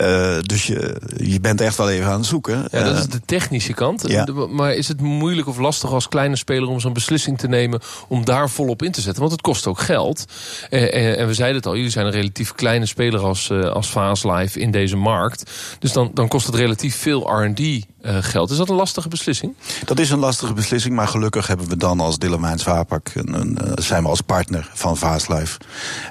Uh, 0.00 0.38
dus 0.40 0.66
je, 0.66 1.00
je 1.16 1.40
bent 1.40 1.60
echt 1.60 1.76
wel 1.76 1.90
even 1.90 2.10
aan 2.10 2.18
het 2.18 2.26
zoeken. 2.26 2.68
Ja, 2.70 2.82
dat 2.82 2.98
is 2.98 3.06
de 3.06 3.20
technische 3.24 3.72
kant. 3.72 4.04
Ja. 4.08 4.26
Maar 4.50 4.74
is 4.74 4.88
het 4.88 5.00
moeilijk 5.00 5.48
of 5.48 5.58
lastig 5.58 5.92
als 5.92 6.08
kleine 6.08 6.36
speler 6.36 6.68
om 6.68 6.80
zo'n 6.80 6.92
beslissing 7.10 7.38
te 7.38 7.48
nemen 7.48 7.80
om 8.08 8.24
daar 8.24 8.50
volop 8.50 8.82
in 8.82 8.92
te 8.92 9.00
zetten. 9.00 9.20
Want 9.20 9.32
het 9.32 9.40
kost 9.40 9.66
ook 9.66 9.80
geld. 9.80 10.24
En, 10.70 10.92
en 11.18 11.26
we 11.26 11.34
zeiden 11.34 11.56
het 11.56 11.66
al, 11.66 11.76
jullie 11.76 11.90
zijn 11.90 12.06
een 12.06 12.12
relatief 12.12 12.52
kleine 12.52 12.86
speler 12.86 13.20
als, 13.20 13.50
als 13.50 13.88
Fast 13.88 14.24
Life 14.24 14.60
in 14.60 14.70
deze 14.70 14.96
markt. 14.96 15.50
Dus 15.78 15.92
dan, 15.92 16.10
dan 16.14 16.28
kost 16.28 16.46
het 16.46 16.54
relatief 16.54 16.96
veel 16.96 17.42
R&D 17.42 17.86
geld. 18.02 18.50
Is 18.50 18.56
dat 18.56 18.68
een 18.68 18.74
lastige 18.74 19.08
beslissing? 19.08 19.54
Dat 19.84 19.98
is 19.98 20.10
een 20.10 20.18
lastige 20.18 20.52
beslissing, 20.52 20.94
maar 20.94 21.08
gelukkig 21.08 21.46
hebben 21.46 21.68
we 21.68 21.76
dan 21.76 22.00
als 22.00 22.18
Dillemijns 22.18 22.62
Vaarpak... 22.62 23.10
Een, 23.14 23.40
een, 23.40 23.58
zijn 23.82 24.02
we 24.02 24.08
als 24.08 24.20
partner 24.20 24.70
van 24.74 24.96
Vaaslife 24.96 25.58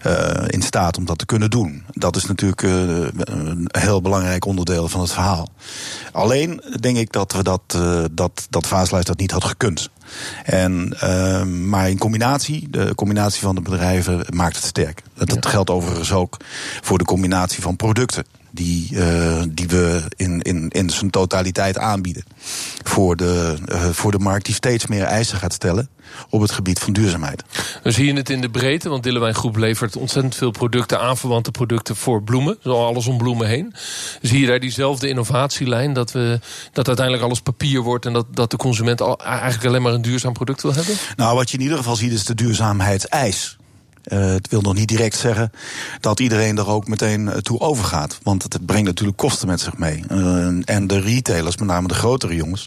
uh, 0.07 0.43
in 0.47 0.61
staat 0.61 0.97
om 0.97 1.05
dat 1.05 1.17
te 1.17 1.25
kunnen 1.25 1.49
doen. 1.49 1.83
Dat 1.93 2.15
is 2.15 2.25
natuurlijk 2.25 2.61
een 2.61 3.69
heel 3.71 4.01
belangrijk 4.01 4.45
onderdeel 4.45 4.87
van 4.87 5.01
het 5.01 5.11
verhaal. 5.11 5.49
Alleen 6.11 6.61
denk 6.79 6.97
ik 6.97 7.11
dat, 7.11 7.33
we 7.33 7.43
dat, 7.43 7.77
dat, 8.11 8.47
dat 8.49 8.67
Vaaslife 8.67 9.03
dat 9.03 9.19
niet 9.19 9.31
had 9.31 9.43
gekund. 9.43 9.89
En, 10.43 10.93
uh, 11.03 11.43
maar 11.43 11.89
in 11.89 11.97
combinatie, 11.97 12.67
de 12.69 12.95
combinatie 12.95 13.41
van 13.41 13.55
de 13.55 13.61
bedrijven 13.61 14.25
maakt 14.29 14.55
het 14.55 14.65
sterk. 14.65 15.03
Dat, 15.13 15.29
dat 15.29 15.45
geldt 15.45 15.69
overigens 15.69 16.11
ook 16.11 16.37
voor 16.81 16.97
de 16.97 17.05
combinatie 17.05 17.61
van 17.61 17.75
producten 17.75 18.25
die, 18.51 18.87
uh, 18.91 19.43
die 19.49 19.67
we 19.67 20.03
in, 20.15 20.41
in, 20.41 20.69
in 20.69 20.89
zijn 20.89 21.09
totaliteit 21.09 21.77
aanbieden. 21.77 22.23
Voor 22.83 23.15
de, 23.15 23.55
uh, 23.69 23.85
voor 23.89 24.11
de 24.11 24.19
markt 24.19 24.45
die 24.45 24.55
steeds 24.55 24.87
meer 24.87 25.03
eisen 25.03 25.37
gaat 25.37 25.53
stellen 25.53 25.89
op 26.29 26.41
het 26.41 26.51
gebied 26.51 26.79
van 26.79 26.93
duurzaamheid. 26.93 27.43
Dan 27.83 27.91
zie 27.91 28.05
je 28.05 28.13
het 28.13 28.29
in 28.29 28.41
de 28.41 28.49
breedte, 28.49 28.89
want 28.89 29.03
Dillewijn 29.03 29.35
Groep 29.35 29.55
levert 29.55 29.95
ontzettend 29.95 30.35
veel 30.35 30.51
producten, 30.51 30.99
aanverwante 30.99 31.51
producten 31.51 31.95
voor 31.95 32.23
bloemen, 32.23 32.57
zo 32.63 32.85
alles 32.85 33.07
om 33.07 33.17
bloemen 33.17 33.47
heen. 33.47 33.73
Zie 34.21 34.39
je 34.39 34.47
daar 34.47 34.59
diezelfde 34.59 35.07
innovatielijn, 35.07 35.93
dat, 35.93 36.11
we, 36.11 36.39
dat 36.73 36.87
uiteindelijk 36.87 37.25
alles 37.25 37.41
papier 37.41 37.81
wordt 37.81 38.05
en 38.05 38.13
dat, 38.13 38.25
dat 38.31 38.51
de 38.51 38.57
consument 38.57 39.01
al, 39.01 39.19
eigenlijk 39.19 39.65
alleen 39.65 39.81
maar 39.81 39.93
een 39.93 40.01
duurzaam 40.01 40.33
product 40.33 40.61
wil 40.61 40.73
hebben? 40.73 40.95
Nou, 41.15 41.35
wat 41.35 41.49
je 41.49 41.57
in 41.57 41.63
ieder 41.63 41.77
geval 41.77 41.95
ziet 41.95 42.11
is 42.11 42.25
de 42.25 42.35
duurzaamheidseis. 42.35 43.58
Uh, 44.05 44.19
het 44.19 44.47
wil 44.49 44.61
nog 44.61 44.73
niet 44.73 44.87
direct 44.87 45.15
zeggen 45.15 45.51
dat 45.99 46.19
iedereen 46.19 46.57
er 46.57 46.67
ook 46.67 46.87
meteen 46.87 47.31
toe 47.41 47.59
overgaat. 47.59 48.19
Want 48.23 48.43
het 48.43 48.65
brengt 48.65 48.87
natuurlijk 48.87 49.17
kosten 49.17 49.47
met 49.47 49.61
zich 49.61 49.77
mee. 49.77 50.03
Uh, 50.11 50.47
en 50.65 50.87
de 50.87 50.99
retailers, 50.99 51.57
met 51.57 51.67
name 51.67 51.87
de 51.87 51.93
grotere 51.93 52.35
jongens, 52.35 52.65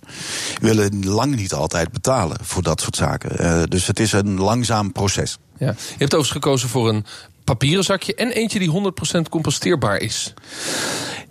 willen 0.60 1.06
lang 1.06 1.36
niet 1.36 1.52
altijd 1.52 1.92
betalen 1.92 2.36
voor 2.42 2.62
dat 2.62 2.80
soort 2.80 2.96
zaken. 2.96 3.70
Dus 3.70 3.86
het 3.86 4.00
is 4.00 4.12
een 4.12 4.40
langzaam 4.40 4.92
proces. 4.92 5.38
Ja. 5.58 5.66
Je 5.66 5.74
hebt 5.98 6.14
overigens 6.14 6.30
gekozen 6.30 6.68
voor 6.68 6.88
een 6.88 7.04
papieren 7.44 7.84
zakje 7.84 8.14
en 8.14 8.30
eentje 8.30 8.58
die 8.58 8.92
100% 9.16 9.28
composteerbaar 9.30 9.98
is. 9.98 10.34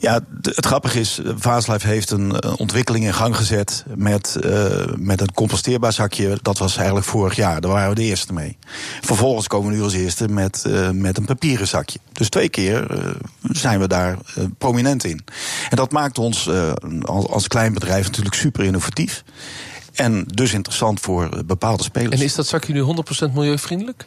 Ja, 0.02 0.20
het 0.42 0.66
grappige 0.66 1.00
is, 1.00 1.20
Vaaslife 1.24 1.88
heeft 1.88 2.10
een 2.10 2.44
ontwikkeling 2.58 3.06
in 3.06 3.14
gang 3.14 3.36
gezet 3.36 3.84
met, 3.96 4.38
uh, 4.46 4.86
met 4.96 5.22
een 5.22 5.34
composteerbaar 5.34 5.94
zakje. 5.94 6.40
Dat 6.42 6.58
was 6.58 6.76
eigenlijk 6.76 7.06
vorig 7.06 7.36
jaar, 7.36 7.62
daar 7.62 7.72
waren 7.72 7.90
we 7.90 7.96
de 7.96 8.02
eerste 8.02 8.34
mee. 8.34 8.58
Vervolgens 9.02 9.48
komen 9.48 9.70
we 9.70 9.76
nu 9.76 9.84
als 9.84 9.94
eerste 9.94 10.28
met, 10.28 10.64
uh, 10.68 10.90
met 10.90 11.18
een 11.18 11.26
papieren 11.26 11.68
zakje. 11.68 12.00
Dus 12.12 12.30
twee 12.30 12.50
keer 12.50 12.98
uh, 12.98 13.12
zijn 13.42 13.80
we 13.80 13.88
daar 13.88 14.18
prominent 14.58 15.04
in. 15.04 15.26
En 15.70 15.76
dat 15.76 15.92
maakt 15.92 16.18
ons 16.18 16.50
als, 17.02 17.28
als 17.28 17.48
klein 17.48 17.74
bedrijf 17.74 18.06
natuurlijk 18.06 18.36
super 18.36 18.64
innovatief. 18.64 19.24
En 19.94 20.24
dus 20.28 20.54
interessant 20.54 21.00
voor 21.00 21.44
bepaalde 21.46 21.84
spelers. 21.84 22.20
En 22.20 22.26
is 22.26 22.36
dat 22.36 22.48
zakje 22.48 22.74
nu 22.74 22.84
100% 23.30 23.34
milieuvriendelijk? 23.34 24.06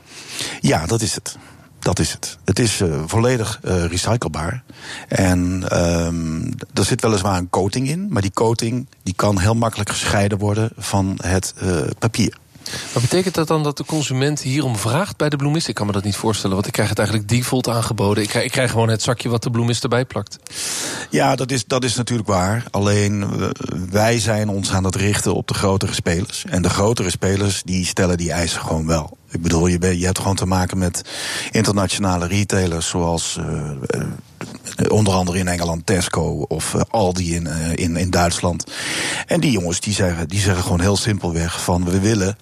Ja, 0.60 0.86
dat 0.86 1.00
is 1.00 1.14
het. 1.14 1.36
Dat 1.84 1.98
is 1.98 2.12
het. 2.12 2.38
Het 2.44 2.58
is 2.58 2.80
uh, 2.80 3.02
volledig 3.06 3.60
uh, 3.64 3.84
recyclebaar. 3.84 4.62
En 5.08 5.64
um, 6.06 6.54
er 6.74 6.84
zit 6.84 7.00
weliswaar 7.00 7.38
een 7.38 7.50
coating 7.50 7.88
in, 7.88 8.06
maar 8.10 8.22
die 8.22 8.32
coating 8.32 8.86
die 9.02 9.14
kan 9.14 9.38
heel 9.38 9.54
makkelijk 9.54 9.90
gescheiden 9.90 10.38
worden 10.38 10.70
van 10.76 11.18
het 11.22 11.54
uh, 11.62 11.80
papier. 11.98 12.36
Maar 12.64 13.02
betekent 13.02 13.34
dat 13.34 13.48
dan 13.48 13.62
dat 13.62 13.76
de 13.76 13.84
consument 13.84 14.40
hierom 14.40 14.76
vraagt 14.76 15.16
bij 15.16 15.28
de 15.28 15.36
bloemist? 15.36 15.68
Ik 15.68 15.74
kan 15.74 15.86
me 15.86 15.92
dat 15.92 16.04
niet 16.04 16.16
voorstellen, 16.16 16.54
want 16.54 16.66
ik 16.66 16.72
krijg 16.72 16.88
het 16.88 16.98
eigenlijk 16.98 17.28
default 17.28 17.68
aangeboden. 17.68 18.22
Ik 18.22 18.28
krijg, 18.28 18.44
ik 18.44 18.50
krijg 18.50 18.70
gewoon 18.70 18.88
het 18.88 19.02
zakje 19.02 19.28
wat 19.28 19.42
de 19.42 19.50
bloemist 19.50 19.82
erbij 19.82 20.04
plakt. 20.04 20.38
Ja, 21.10 21.36
dat 21.36 21.50
is, 21.50 21.64
dat 21.64 21.84
is 21.84 21.94
natuurlijk 21.96 22.28
waar. 22.28 22.64
Alleen 22.70 23.26
wij 23.90 24.18
zijn 24.20 24.48
ons 24.48 24.72
aan 24.72 24.84
het 24.84 24.96
richten 24.96 25.34
op 25.34 25.48
de 25.48 25.54
grotere 25.54 25.94
spelers. 25.94 26.44
En 26.44 26.62
de 26.62 26.70
grotere 26.70 27.10
spelers 27.10 27.62
die 27.62 27.86
stellen 27.86 28.16
die 28.16 28.32
eisen 28.32 28.60
gewoon 28.60 28.86
wel. 28.86 29.16
Ik 29.34 29.42
bedoel, 29.42 29.66
je, 29.66 29.78
ben, 29.78 29.98
je 29.98 30.04
hebt 30.04 30.18
gewoon 30.18 30.36
te 30.36 30.46
maken 30.46 30.78
met 30.78 31.02
internationale 31.50 32.26
retailers 32.26 32.88
zoals 32.88 33.38
uh, 33.40 33.46
uh, 33.46 34.90
onder 34.90 35.14
andere 35.14 35.38
in 35.38 35.48
Engeland 35.48 35.86
Tesco 35.86 36.44
of 36.48 36.74
uh, 36.74 36.82
Aldi 36.88 37.34
in, 37.34 37.46
in, 37.74 37.96
in 37.96 38.10
Duitsland. 38.10 38.64
En 39.26 39.40
die 39.40 39.50
jongens 39.50 39.80
die 39.80 39.94
zeggen, 39.94 40.28
die 40.28 40.40
zeggen 40.40 40.62
gewoon 40.62 40.80
heel 40.80 40.96
simpelweg 40.96 41.62
van 41.62 41.84
we 41.84 42.00
willen 42.00 42.36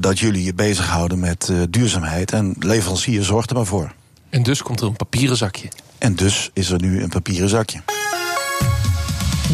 dat 0.00 0.18
jullie 0.18 0.44
je 0.44 0.54
bezighouden 0.54 1.18
met 1.18 1.52
duurzaamheid 1.70 2.32
en 2.32 2.54
leverancier 2.58 3.24
zorgt 3.24 3.50
er 3.50 3.56
maar 3.56 3.66
voor. 3.66 3.92
En 4.30 4.42
dus 4.42 4.62
komt 4.62 4.80
er 4.80 4.86
een 4.86 4.96
papieren 4.96 5.36
zakje. 5.36 5.68
En 5.98 6.14
dus 6.14 6.50
is 6.52 6.70
er 6.70 6.80
nu 6.80 7.02
een 7.02 7.08
papieren 7.08 7.48
zakje. 7.48 7.80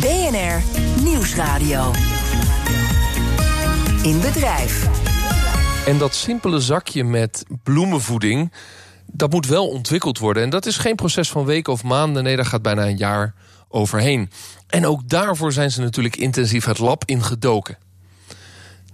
BNR 0.00 0.62
Nieuwsradio. 1.02 1.90
In 4.02 4.20
bedrijf. 4.20 4.88
En 5.86 5.98
dat 5.98 6.14
simpele 6.14 6.60
zakje 6.60 7.04
met 7.04 7.44
bloemenvoeding, 7.62 8.52
dat 9.06 9.30
moet 9.30 9.46
wel 9.46 9.68
ontwikkeld 9.68 10.18
worden. 10.18 10.42
En 10.42 10.50
dat 10.50 10.66
is 10.66 10.76
geen 10.76 10.94
proces 10.94 11.30
van 11.30 11.44
weken 11.44 11.72
of 11.72 11.82
maanden. 11.82 12.22
Nee, 12.22 12.36
daar 12.36 12.44
gaat 12.44 12.62
bijna 12.62 12.86
een 12.86 12.96
jaar 12.96 13.34
overheen. 13.68 14.30
En 14.66 14.86
ook 14.86 15.08
daarvoor 15.08 15.52
zijn 15.52 15.70
ze 15.70 15.80
natuurlijk 15.80 16.16
intensief 16.16 16.64
het 16.64 16.78
lab 16.78 17.02
ingedoken. 17.04 17.78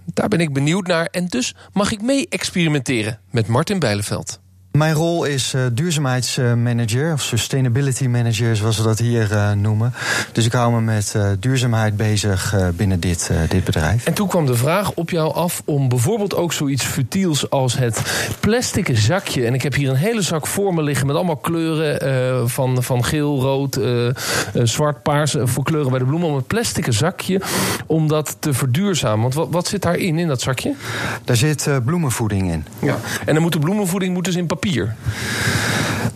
Daar 0.05 0.27
ben 0.27 0.39
ik 0.39 0.53
benieuwd 0.53 0.87
naar. 0.87 1.05
En 1.05 1.25
dus 1.25 1.55
mag 1.73 1.91
ik 1.91 2.01
mee 2.01 2.27
experimenteren 2.29 3.19
met 3.31 3.47
Martin 3.47 3.79
Bijleveld. 3.79 4.39
Mijn 4.77 4.93
rol 4.93 5.23
is 5.23 5.53
uh, 5.53 5.61
duurzaamheidsmanager 5.73 7.13
of 7.13 7.21
sustainability 7.21 8.07
manager, 8.07 8.55
zoals 8.55 8.77
we 8.77 8.83
dat 8.83 8.99
hier 8.99 9.31
uh, 9.31 9.51
noemen. 9.51 9.93
Dus 10.31 10.45
ik 10.45 10.51
hou 10.51 10.73
me 10.73 10.81
met 10.81 11.13
uh, 11.17 11.29
duurzaamheid 11.39 11.97
bezig 11.97 12.55
binnen 12.75 12.99
dit, 12.99 13.31
dit 13.49 13.63
bedrijf. 13.63 14.05
En 14.05 14.13
toen 14.13 14.27
kwam 14.27 14.45
de 14.45 14.55
vraag 14.55 14.91
op 14.93 15.09
jou 15.09 15.33
af 15.33 15.61
om 15.65 15.89
bijvoorbeeld 15.89 16.35
ook 16.35 16.53
zoiets 16.53 16.83
futiels 16.83 17.49
als 17.49 17.77
het 17.77 18.01
plastic 18.39 18.89
zakje. 18.93 19.45
En 19.45 19.53
ik 19.53 19.61
heb 19.61 19.73
hier 19.73 19.89
een 19.89 19.95
hele 19.95 20.21
zak 20.21 20.47
voor 20.47 20.73
me 20.73 20.83
liggen 20.83 21.07
met 21.07 21.15
allemaal 21.15 21.37
kleuren 21.37 22.49
van, 22.49 22.83
van 22.83 23.05
geel, 23.05 23.41
rood, 23.41 23.79
zwart, 24.53 25.03
paars 25.03 25.35
voor 25.39 25.63
kleuren 25.63 25.89
bij 25.89 25.99
de 25.99 26.05
bloemen. 26.05 26.29
Om 26.29 26.35
het 26.35 26.47
plastic 26.47 26.85
zakje 26.89 27.41
om 27.85 28.07
dat 28.07 28.37
te 28.39 28.53
verduurzamen. 28.53 29.21
Want 29.21 29.33
wat, 29.33 29.47
wat 29.51 29.67
zit 29.67 29.81
daarin, 29.81 30.19
in 30.19 30.27
dat 30.27 30.41
zakje? 30.41 30.73
Daar 31.23 31.35
zit 31.35 31.69
bloemenvoeding 31.85 32.51
in. 32.51 32.65
Ja. 32.79 32.97
En 33.25 33.33
dan 33.33 33.43
moet 33.43 33.53
de 33.53 33.59
bloemenvoeding 33.59 34.13
moet 34.13 34.25
dus 34.25 34.35
in 34.35 34.45
papier 34.45 34.65
papier? 34.67 34.95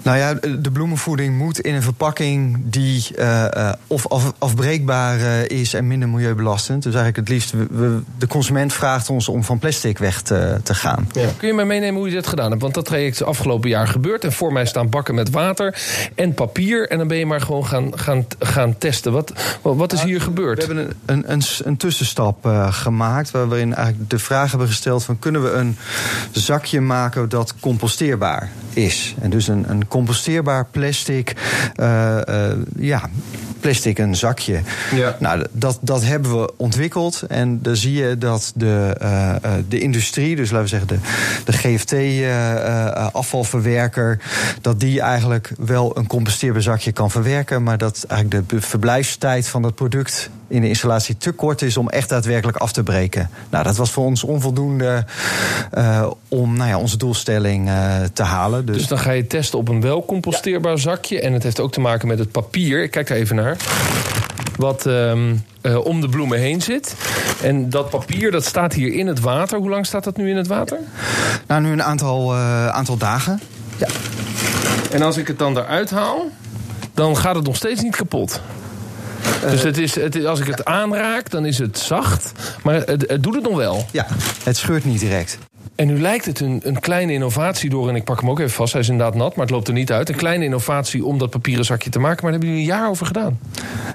Nou 0.03 0.17
ja, 0.17 0.33
de 0.33 0.71
bloemenvoeding 0.71 1.37
moet 1.37 1.59
in 1.59 1.73
een 1.73 1.81
verpakking 1.81 2.57
die 2.63 3.07
uh, 3.19 3.71
of 3.87 4.07
af, 4.07 4.33
afbreekbaar 4.37 5.19
uh, 5.19 5.45
is 5.47 5.73
en 5.73 5.87
minder 5.87 6.09
milieubelastend. 6.09 6.83
Dus 6.83 6.93
eigenlijk 6.93 7.27
het 7.27 7.29
liefst, 7.37 7.51
we, 7.51 7.99
de 8.17 8.27
consument 8.27 8.73
vraagt 8.73 9.09
ons 9.09 9.27
om 9.27 9.43
van 9.43 9.59
plastic 9.59 9.97
weg 9.97 10.21
te, 10.21 10.59
te 10.63 10.75
gaan. 10.75 11.09
Ja. 11.11 11.27
Kun 11.37 11.47
je 11.47 11.53
mij 11.53 11.65
meenemen 11.65 11.95
hoe 11.95 12.09
je 12.09 12.15
dit 12.15 12.27
gedaan 12.27 12.49
hebt? 12.49 12.61
Want 12.61 12.73
dat 12.73 12.85
traject 12.85 13.15
is 13.15 13.23
afgelopen 13.23 13.69
jaar 13.69 13.87
gebeurd. 13.87 14.23
En 14.23 14.31
voor 14.31 14.53
mij 14.53 14.65
staan 14.65 14.89
bakken 14.89 15.15
met 15.15 15.29
water 15.29 15.81
en 16.15 16.33
papier. 16.33 16.89
En 16.89 16.97
dan 16.97 17.07
ben 17.07 17.17
je 17.17 17.25
maar 17.25 17.41
gewoon 17.41 17.65
gaan, 17.65 17.99
gaan, 17.99 18.25
gaan 18.39 18.77
testen. 18.77 19.11
Wat, 19.11 19.33
wat 19.61 19.93
is 19.93 20.03
hier 20.03 20.21
gebeurd? 20.21 20.67
We 20.67 20.73
hebben 20.73 20.95
een, 21.05 21.23
een, 21.31 21.43
een 21.63 21.77
tussenstap 21.77 22.49
gemaakt. 22.69 23.31
Waarin 23.31 23.73
eigenlijk 23.75 24.09
de 24.09 24.19
vraag 24.19 24.49
hebben 24.49 24.67
gesteld: 24.67 25.03
van, 25.03 25.19
kunnen 25.19 25.43
we 25.43 25.51
een 25.51 25.77
zakje 26.31 26.81
maken 26.81 27.29
dat 27.29 27.53
composteerbaar 27.59 28.40
is? 28.73 29.15
En 29.21 29.29
dus 29.29 29.47
een, 29.47 29.69
een 29.69 29.87
composteerbaar 29.87 30.65
plastic. 30.71 31.35
Uh, 31.75 32.17
uh, 32.29 32.51
ja, 32.77 33.09
plastic 33.59 33.97
een 33.97 34.15
zakje. 34.15 34.61
Ja. 34.95 35.15
Nou, 35.19 35.45
dat, 35.51 35.79
dat 35.81 36.03
hebben 36.03 36.39
we 36.39 36.53
ontwikkeld. 36.57 37.21
En 37.21 37.61
dan 37.61 37.75
zie 37.75 37.93
je 37.93 38.17
dat 38.17 38.51
de, 38.55 38.97
uh, 39.01 39.35
de 39.67 39.79
industrie, 39.79 40.35
dus 40.35 40.51
laten 40.51 40.63
we 40.63 40.69
zeggen 40.69 40.87
de, 40.87 40.97
de 41.45 41.53
GFT-afvalverwerker, 41.53 44.19
dat 44.61 44.79
die 44.79 45.01
eigenlijk 45.01 45.53
wel 45.57 45.97
een 45.97 46.07
composteerbaar 46.07 46.61
zakje 46.61 46.91
kan 46.91 47.11
verwerken. 47.11 47.63
Maar 47.63 47.77
dat 47.77 48.05
eigenlijk 48.07 48.49
de 48.49 48.61
verblijfstijd 48.61 49.47
van 49.47 49.61
dat 49.61 49.75
product 49.75 50.29
in 50.51 50.61
de 50.61 50.67
installatie 50.67 51.17
te 51.17 51.31
kort 51.31 51.61
is 51.61 51.77
om 51.77 51.89
echt 51.89 52.09
daadwerkelijk 52.09 52.57
af 52.57 52.71
te 52.71 52.83
breken. 52.83 53.29
Nou, 53.49 53.63
dat 53.63 53.75
was 53.75 53.91
voor 53.91 54.05
ons 54.05 54.23
onvoldoende 54.23 55.05
uh, 55.77 56.09
om 56.27 56.57
nou 56.57 56.69
ja, 56.69 56.77
onze 56.77 56.97
doelstelling 56.97 57.67
uh, 57.69 57.95
te 58.13 58.23
halen. 58.23 58.65
Dus... 58.65 58.77
dus... 58.77 58.87
dan 58.87 58.99
ga 58.99 59.11
je 59.11 59.27
testen 59.27 59.59
op 59.59 59.69
een 59.69 59.81
wel 59.81 60.05
composteerbaar 60.05 60.79
zakje. 60.79 61.21
En 61.21 61.33
het 61.33 61.43
heeft 61.43 61.59
ook 61.59 61.71
te 61.71 61.79
maken 61.79 62.07
met 62.07 62.19
het 62.19 62.31
papier. 62.31 62.83
Ik 62.83 62.91
kijk 62.91 63.07
daar 63.07 63.17
even 63.17 63.35
naar. 63.35 63.57
Wat 64.55 64.85
um, 64.85 65.43
uh, 65.61 65.85
om 65.85 66.01
de 66.01 66.09
bloemen 66.09 66.39
heen 66.39 66.61
zit. 66.61 66.95
En 67.41 67.69
dat 67.69 67.89
papier 67.89 68.31
dat 68.31 68.45
staat 68.45 68.73
hier 68.73 68.93
in 68.93 69.07
het 69.07 69.19
water. 69.19 69.57
Hoe 69.57 69.69
lang 69.69 69.85
staat 69.85 70.03
dat 70.03 70.17
nu 70.17 70.29
in 70.29 70.37
het 70.37 70.47
water? 70.47 70.77
Nou, 71.47 71.61
nu 71.61 71.71
een 71.71 71.83
aantal, 71.83 72.35
aantal 72.35 72.97
dagen. 72.97 73.39
Ja. 73.77 73.87
En 74.91 75.01
als 75.01 75.17
ik 75.17 75.27
het 75.27 75.39
dan 75.39 75.57
eruit 75.57 75.89
haal, 75.89 76.29
dan 76.93 77.17
gaat 77.17 77.35
het 77.35 77.45
nog 77.45 77.55
steeds 77.55 77.81
niet 77.81 77.95
kapot. 77.95 78.41
Dus 79.49 79.63
het 79.63 79.77
is, 79.77 79.95
het 79.95 80.25
als 80.25 80.39
ik 80.39 80.47
het 80.47 80.65
aanraak, 80.65 81.29
dan 81.29 81.45
is 81.45 81.57
het 81.57 81.77
zacht. 81.77 82.31
Maar 82.63 82.75
het, 82.75 83.03
het 83.07 83.23
doet 83.23 83.35
het 83.35 83.43
nog 83.43 83.55
wel. 83.55 83.85
Ja, 83.91 84.07
het 84.43 84.57
scheurt 84.57 84.85
niet 84.85 84.99
direct. 84.99 85.37
En 85.75 85.87
nu 85.87 86.01
lijkt 86.01 86.25
het 86.25 86.39
een, 86.39 86.61
een 86.63 86.79
kleine 86.79 87.13
innovatie 87.13 87.69
door, 87.69 87.89
en 87.89 87.95
ik 87.95 88.03
pak 88.03 88.19
hem 88.19 88.29
ook 88.29 88.39
even 88.39 88.51
vast, 88.51 88.71
hij 88.71 88.81
is 88.81 88.89
inderdaad 88.89 89.15
nat, 89.15 89.35
maar 89.35 89.45
het 89.45 89.55
loopt 89.55 89.67
er 89.67 89.73
niet 89.73 89.91
uit. 89.91 90.09
Een 90.09 90.15
kleine 90.15 90.43
innovatie 90.43 91.05
om 91.05 91.17
dat 91.17 91.29
papieren 91.29 91.65
zakje 91.65 91.89
te 91.89 91.99
maken, 91.99 92.23
maar 92.23 92.31
daar 92.31 92.39
hebben 92.41 92.49
jullie 92.49 92.71
een 92.71 92.79
jaar 92.79 92.89
over 92.89 93.05
gedaan. 93.05 93.39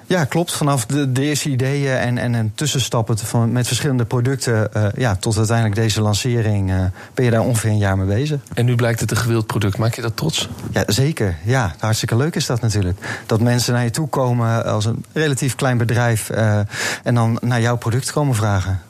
Ja, 0.06 0.24
klopt. 0.24 0.52
Vanaf 0.52 0.86
de, 0.86 1.12
de 1.12 1.22
eerste 1.22 1.48
ideeën 1.48 1.96
en, 1.96 2.18
en 2.18 2.34
een 2.34 2.52
tussenstappen 2.54 3.18
van, 3.18 3.52
met 3.52 3.66
verschillende 3.66 4.04
producten 4.04 4.70
uh, 4.76 4.86
ja, 4.96 5.16
tot 5.16 5.36
uiteindelijk 5.36 5.76
deze 5.76 6.00
lancering 6.00 6.70
uh, 6.70 6.84
ben 7.14 7.24
je 7.24 7.30
daar 7.30 7.40
ongeveer 7.40 7.70
een 7.70 7.78
jaar 7.78 7.98
mee 7.98 8.06
bezig. 8.06 8.40
En 8.54 8.64
nu 8.64 8.74
blijkt 8.74 9.00
het 9.00 9.10
een 9.10 9.16
gewild 9.16 9.46
product. 9.46 9.78
Maak 9.78 9.94
je 9.94 10.02
dat 10.02 10.16
trots? 10.16 10.48
Ja, 10.70 10.82
zeker. 10.86 11.36
Ja, 11.44 11.74
hartstikke 11.78 12.16
leuk 12.16 12.34
is 12.34 12.46
dat 12.46 12.60
natuurlijk. 12.60 13.22
Dat 13.26 13.40
mensen 13.40 13.72
naar 13.72 13.84
je 13.84 13.90
toe 13.90 14.08
komen 14.08 14.64
als 14.64 14.84
een 14.84 15.04
relatief 15.12 15.54
klein 15.54 15.78
bedrijf 15.78 16.30
uh, 16.30 16.58
en 17.02 17.14
dan 17.14 17.38
naar 17.40 17.60
jouw 17.60 17.76
product 17.76 18.12
komen 18.12 18.34
vragen. 18.34 18.80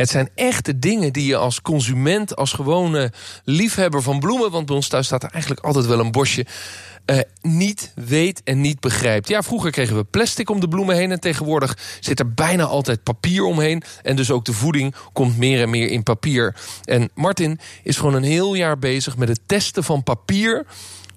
Het 0.00 0.10
zijn 0.10 0.30
echte 0.34 0.78
dingen 0.78 1.12
die 1.12 1.26
je 1.26 1.36
als 1.36 1.62
consument, 1.62 2.36
als 2.36 2.52
gewone 2.52 3.12
liefhebber 3.44 4.02
van 4.02 4.20
bloemen, 4.20 4.50
want 4.50 4.66
bij 4.66 4.76
ons 4.76 4.88
thuis 4.88 5.06
staat 5.06 5.22
er 5.22 5.30
eigenlijk 5.30 5.64
altijd 5.64 5.86
wel 5.86 6.00
een 6.00 6.10
bosje. 6.10 6.46
Uh, 7.06 7.18
niet 7.40 7.92
weet 7.94 8.42
en 8.44 8.60
niet 8.60 8.80
begrijpt. 8.80 9.28
Ja, 9.28 9.42
vroeger 9.42 9.70
kregen 9.70 9.96
we 9.96 10.04
plastic 10.04 10.50
om 10.50 10.60
de 10.60 10.68
bloemen 10.68 10.96
heen... 10.96 11.10
en 11.10 11.20
tegenwoordig 11.20 11.78
zit 12.00 12.18
er 12.18 12.34
bijna 12.34 12.64
altijd 12.64 13.02
papier 13.02 13.44
omheen. 13.44 13.82
En 14.02 14.16
dus 14.16 14.30
ook 14.30 14.44
de 14.44 14.52
voeding 14.52 14.94
komt 15.12 15.38
meer 15.38 15.62
en 15.62 15.70
meer 15.70 15.88
in 15.88 16.02
papier. 16.02 16.56
En 16.84 17.10
Martin 17.14 17.58
is 17.82 17.96
gewoon 17.96 18.14
een 18.14 18.22
heel 18.22 18.54
jaar 18.54 18.78
bezig 18.78 19.16
met 19.16 19.28
het 19.28 19.40
testen 19.46 19.84
van 19.84 20.02
papier... 20.02 20.66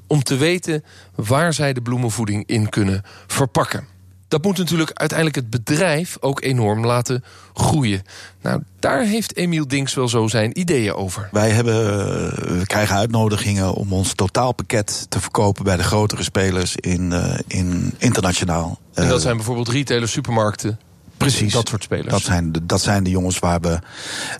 om 0.08 0.23
te 0.23 0.38
weten 0.38 0.84
waar 1.15 1.53
zij 1.53 1.73
de 1.73 1.81
bloemenvoeding 1.81 2.47
in 2.47 2.69
kunnen 2.69 3.01
verpakken 3.27 3.92
dat 4.34 4.43
moet 4.43 4.58
natuurlijk 4.58 4.91
uiteindelijk 4.93 5.38
het 5.38 5.50
bedrijf 5.50 6.17
ook 6.19 6.41
enorm 6.41 6.86
laten 6.86 7.24
groeien. 7.54 8.02
Nou, 8.41 8.62
daar 8.80 9.04
heeft 9.04 9.36
Emiel 9.36 9.67
Dinks 9.67 9.93
wel 9.93 10.08
zo 10.08 10.28
zijn 10.28 10.60
ideeën 10.60 10.93
over. 10.93 11.30
Wij 11.32 11.50
hebben, 11.50 11.76
eh, 11.76 12.58
we 12.58 12.65
krijgen 12.65 12.96
uitnodigingen 12.96 13.74
om 13.74 13.93
ons 13.93 14.13
totaalpakket 14.13 15.06
te 15.10 15.19
verkopen 15.19 15.63
bij 15.63 15.76
de 15.76 15.84
grotere 15.84 16.24
spelers 16.24 16.76
in, 16.76 17.12
uh, 17.12 17.34
in 17.48 17.93
internationaal. 17.98 18.80
En 18.93 19.08
dat 19.08 19.17
eh, 19.17 19.24
zijn 19.24 19.36
bijvoorbeeld 19.36 19.69
retailers, 19.69 20.12
supermarkten. 20.12 20.80
Precies. 21.17 21.54
Dat 21.54 21.67
soort 21.67 21.84
spelers. 21.84 22.10
Dat 22.10 22.22
zijn 22.22 22.52
de, 22.52 22.65
dat 22.65 22.82
zijn 22.82 23.04
de 23.04 23.10
jongens 23.10 23.39
waar 23.39 23.60
we, 23.60 23.80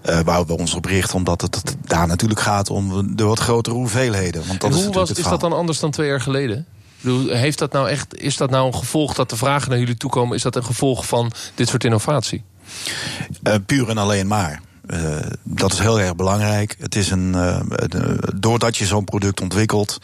uh, 0.10 0.20
waar 0.20 0.46
we 0.46 0.58
ons 0.58 0.74
op 0.74 0.86
richten. 0.86 1.16
Omdat 1.16 1.42
het 1.42 1.76
daar 1.82 2.08
natuurlijk 2.08 2.40
gaat 2.40 2.70
om 2.70 3.16
de 3.16 3.24
wat 3.24 3.40
grotere 3.40 3.76
hoeveelheden. 3.76 4.48
Want 4.48 4.62
dat 4.62 4.70
en 4.70 4.76
hoe 4.76 4.90
is, 4.90 4.96
was, 4.96 5.12
is 5.12 5.24
dat 5.24 5.40
dan 5.40 5.54
anders 5.54 5.80
dan 5.80 5.92
twee 5.92 6.08
jaar 6.08 6.22
geleden? 6.22 6.66
Heeft 7.28 7.60
dat 7.60 7.72
nou 7.72 7.90
echt, 7.90 8.18
is 8.18 8.38
dat 8.38 8.50
nou 8.50 8.68
een 8.68 8.76
gevolg 8.76 9.14
dat 9.14 9.30
de 9.30 9.36
vragen 9.36 9.70
naar 9.70 9.80
jullie 9.80 9.98
toe 9.98 10.10
komen? 10.10 10.36
Is 10.36 10.42
dat 10.42 10.56
een 10.56 10.64
gevolg 10.64 11.06
van 11.06 11.32
dit 11.56 11.68
soort 11.68 11.84
innovatie? 11.84 12.44
Uh, 13.44 13.56
puur 13.66 13.90
en 13.90 13.98
alleen 13.98 14.28
maar. 14.28 14.62
Uh, 14.88 15.16
dat 15.44 15.74
is 15.74 15.80
heel 15.80 16.00
erg 16.00 16.16
belangrijk. 16.16 16.76
Het 16.80 16.96
is 16.96 17.12
een, 17.12 17.34
uh, 17.36 17.60
doordat 18.36 18.78
je 18.78 18.86
zo'n 18.86 19.04
product 19.04 19.42
ontwikkelt, 19.42 19.98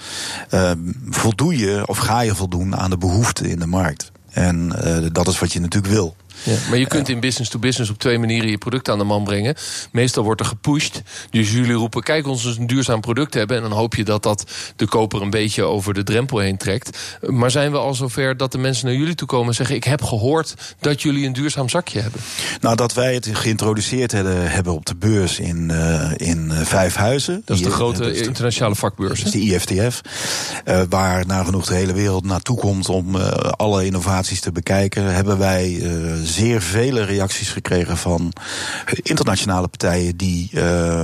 voldoe 1.10 1.58
je 1.58 1.84
of 1.86 1.98
ga 1.98 2.22
je 2.22 2.36
voldoen 2.36 2.76
aan 2.76 2.90
de 2.90 2.98
behoeften 2.98 3.46
in 3.46 3.60
de 3.60 3.68
markt. 3.68 4.12
En 4.30 4.70
dat 5.12 5.28
is 5.28 5.40
wat 5.40 5.54
je 5.54 5.60
natuurlijk 5.60 5.94
wil. 5.94 6.16
Ja, 6.44 6.56
maar 6.70 6.78
je 6.78 6.88
kunt 6.88 7.10
in 7.10 7.20
business 7.20 7.50
to 7.50 7.60
business 7.60 7.92
op 7.92 7.98
twee 7.98 8.20
manieren 8.20 8.50
je 8.50 8.58
product 8.58 8.90
aan 8.90 8.98
de 8.98 9.04
man 9.04 9.24
brengen. 9.24 9.56
Meestal 9.92 10.24
wordt 10.24 10.42
er 10.42 10.48
gepusht. 10.48 11.02
Dus 11.30 11.52
jullie 11.52 11.74
roepen: 11.74 12.04
kijk, 12.04 12.28
ons 12.28 12.46
eens 12.46 12.58
een 12.58 12.68
duurzaam 12.68 13.02
product 13.02 13.34
hebben. 13.34 13.56
En 13.58 13.62
dan 13.64 13.72
hoop 13.72 13.96
je 13.96 14.04
dat 14.04 14.24
dat 14.24 14.44
de 14.76 14.88
koper 14.88 15.22
een 15.22 15.30
beetje 15.30 15.64
over 15.64 15.94
de 15.94 16.04
drempel 16.04 16.38
heen 16.38 16.58
trekt. 16.58 16.98
Maar 17.22 17.52
zijn 17.52 17.72
we 17.72 17.78
al 17.78 17.94
zover 17.94 18.38
dat 18.38 18.52
de 18.52 18.58
mensen 18.58 18.86
naar 18.86 18.96
jullie 18.96 19.16
toe 19.16 19.28
komen 19.28 19.48
en 19.48 19.54
zeggen: 19.54 19.76
Ik 19.76 19.84
heb 19.84 20.04
gehoord 20.04 20.54
dat 20.80 21.02
jullie 21.02 21.26
een 21.26 21.34
duurzaam 21.34 21.70
zakje 21.70 22.02
hebben? 22.02 22.22
Nou, 22.62 22.76
dat 22.76 22.94
wij 22.94 23.14
het 23.14 23.30
geïntroduceerd 23.32 24.12
hebben 24.12 24.74
op 24.74 24.86
de 24.86 24.96
beurs 24.96 25.40
in, 25.40 25.70
uh, 25.72 26.12
in 26.18 26.50
uh, 26.52 26.60
vijf 26.60 26.96
huizen. 26.96 27.42
Dat 27.46 27.58
is 27.58 27.64
de 27.64 27.72
grote 27.72 28.12
is 28.12 28.28
internationale 28.28 28.76
vakbeurs. 28.76 29.24
Dat 29.24 29.34
is 29.34 29.42
de 29.42 29.56
IFTF. 29.56 30.02
Uh, 30.66 30.82
waar 30.90 31.26
nagenoeg 31.26 31.66
de 31.66 31.76
hele 31.76 31.94
wereld 31.94 32.26
naartoe 32.26 32.58
komt 32.58 32.90
om 32.90 33.16
alle 33.42 33.86
innovaties 33.86 34.40
te 34.40 34.52
bekijken. 34.52 35.14
Hebben 35.14 35.38
wij 35.38 35.82
zeer 36.30 36.62
vele 36.62 37.04
reacties 37.04 37.50
gekregen 37.50 37.98
van 37.98 38.34
internationale 39.02 39.68
partijen 39.68 40.18
die 40.18 40.50
uh, 40.54 41.02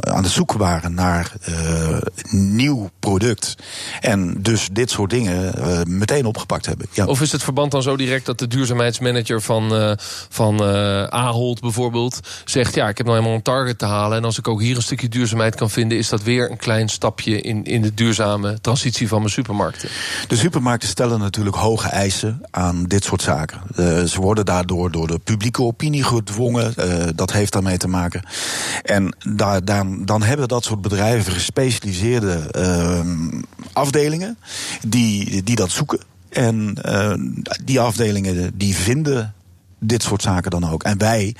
aan 0.00 0.22
het 0.22 0.30
zoeken 0.30 0.58
waren 0.58 0.94
naar 0.94 1.32
uh, 1.48 1.98
nieuw 2.30 2.90
product. 3.00 3.54
En 4.00 4.42
dus 4.42 4.68
dit 4.72 4.90
soort 4.90 5.10
dingen 5.10 5.54
uh, 5.58 5.80
meteen 5.82 6.24
opgepakt 6.24 6.66
hebben. 6.66 6.86
Ja. 6.92 7.06
Of 7.06 7.20
is 7.20 7.32
het 7.32 7.42
verband 7.42 7.70
dan 7.70 7.82
zo 7.82 7.96
direct 7.96 8.26
dat 8.26 8.38
de 8.38 8.46
duurzaamheidsmanager 8.46 9.42
van, 9.42 9.96
van 10.28 10.62
Ahold 11.10 11.60
bijvoorbeeld 11.60 12.20
zegt: 12.44 12.74
Ja, 12.74 12.88
ik 12.88 12.96
heb 12.96 13.06
nou 13.06 13.18
helemaal 13.18 13.38
een 13.38 13.44
target 13.44 13.78
te 13.78 13.84
halen. 13.84 14.18
En 14.18 14.24
als 14.24 14.38
ik 14.38 14.48
ook 14.48 14.60
hier 14.60 14.76
een 14.76 14.82
stukje 14.82 15.08
duurzaamheid 15.08 15.54
kan 15.54 15.70
vinden, 15.70 15.98
is 15.98 16.08
dat 16.08 16.22
weer 16.22 16.50
een 16.50 16.56
klein 16.56 16.88
stapje 16.88 17.40
in, 17.40 17.64
in 17.64 17.82
de 17.82 17.94
duurzame 17.94 18.60
transitie 18.60 19.08
van 19.08 19.18
mijn 19.18 19.30
supermarkten. 19.30 19.88
De 20.28 20.36
supermarkten 20.36 20.88
stellen 20.88 21.18
natuurlijk 21.18 21.56
hoge 21.56 21.88
eisen 21.88 22.42
aan 22.50 22.84
dit 22.84 23.04
soort 23.04 23.22
zaken. 23.22 23.60
ze 24.08 24.20
worden 24.20 24.44
daar 24.44 24.55
daardoor 24.56 24.90
door 24.90 25.06
de 25.06 25.18
publieke 25.18 25.62
opinie 25.62 26.04
gedwongen. 26.04 26.74
Uh, 26.78 27.04
dat 27.14 27.32
heeft 27.32 27.52
daarmee 27.52 27.76
te 27.76 27.88
maken. 27.88 28.22
En 28.82 29.16
daar, 29.36 29.64
dan, 29.64 30.04
dan 30.04 30.22
hebben 30.22 30.48
dat 30.48 30.64
soort 30.64 30.80
bedrijven 30.82 31.32
gespecialiseerde 31.32 32.50
uh, 32.56 33.00
afdelingen 33.72 34.38
die, 34.86 35.42
die 35.42 35.56
dat 35.56 35.70
zoeken. 35.70 36.00
En 36.28 36.76
uh, 36.86 37.14
die 37.64 37.80
afdelingen 37.80 38.52
die 38.54 38.74
vinden 38.76 39.34
dit 39.78 40.02
soort 40.02 40.22
zaken 40.22 40.50
dan 40.50 40.70
ook. 40.70 40.82
En 40.82 40.98
wij, 40.98 41.34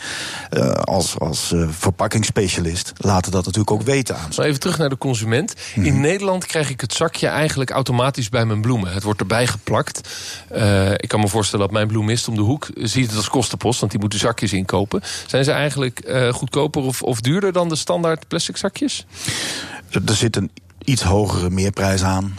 uh, 0.53 0.71
als, 0.71 1.19
als 1.19 1.53
uh, 1.53 1.69
verpakkingsspecialist, 1.71 2.93
laten 2.97 3.33
dat 3.33 3.45
natuurlijk 3.45 3.71
ook 3.71 3.83
weten 3.83 4.17
aan. 4.17 4.31
Even 4.45 4.61
terug 4.61 4.79
naar 4.79 4.89
de 4.89 4.99
consument. 4.99 5.55
In 5.75 5.83
Mhm. 5.83 6.01
Nederland 6.01 6.47
krijg 6.47 6.71
ik 6.71 6.81
het 6.81 6.93
zakje 6.93 7.27
eigenlijk 7.27 7.71
automatisch 7.71 8.29
bij 8.29 8.45
mijn 8.47 8.61
bloemen. 8.61 8.93
Het 8.93 9.03
wordt 9.03 9.21
erbij 9.21 9.47
geplakt. 9.47 10.09
Uh, 10.55 10.91
ik 10.93 11.09
kan 11.09 11.21
me 11.21 11.29
voorstellen 11.29 11.65
dat 11.65 11.75
mijn 11.75 11.87
bloemist 11.87 12.29
om 12.29 12.35
de 12.35 12.41
hoek 12.41 12.69
ziet 12.75 13.07
het 13.07 13.17
als 13.17 13.29
kostenpost, 13.29 13.81
want 13.81 13.93
die 13.93 14.01
moet 14.01 14.11
de 14.11 14.19
zakjes 14.19 14.53
inkopen. 14.53 15.03
Zijn 15.27 15.45
ze 15.45 15.53
eigenlijk 15.53 16.19
goedkoper 16.31 16.83
of, 16.83 17.03
of 17.03 17.21
duurder 17.21 17.53
dan 17.53 17.69
de 17.69 17.77
standaard 17.77 18.29
plastic 18.29 18.57
zakjes? 18.57 19.07
Er 19.91 20.15
zit 20.15 20.37
een 20.37 20.51
iets 20.85 21.03
hogere 21.03 21.51
meerprijs 21.51 22.03
aan, 22.03 22.39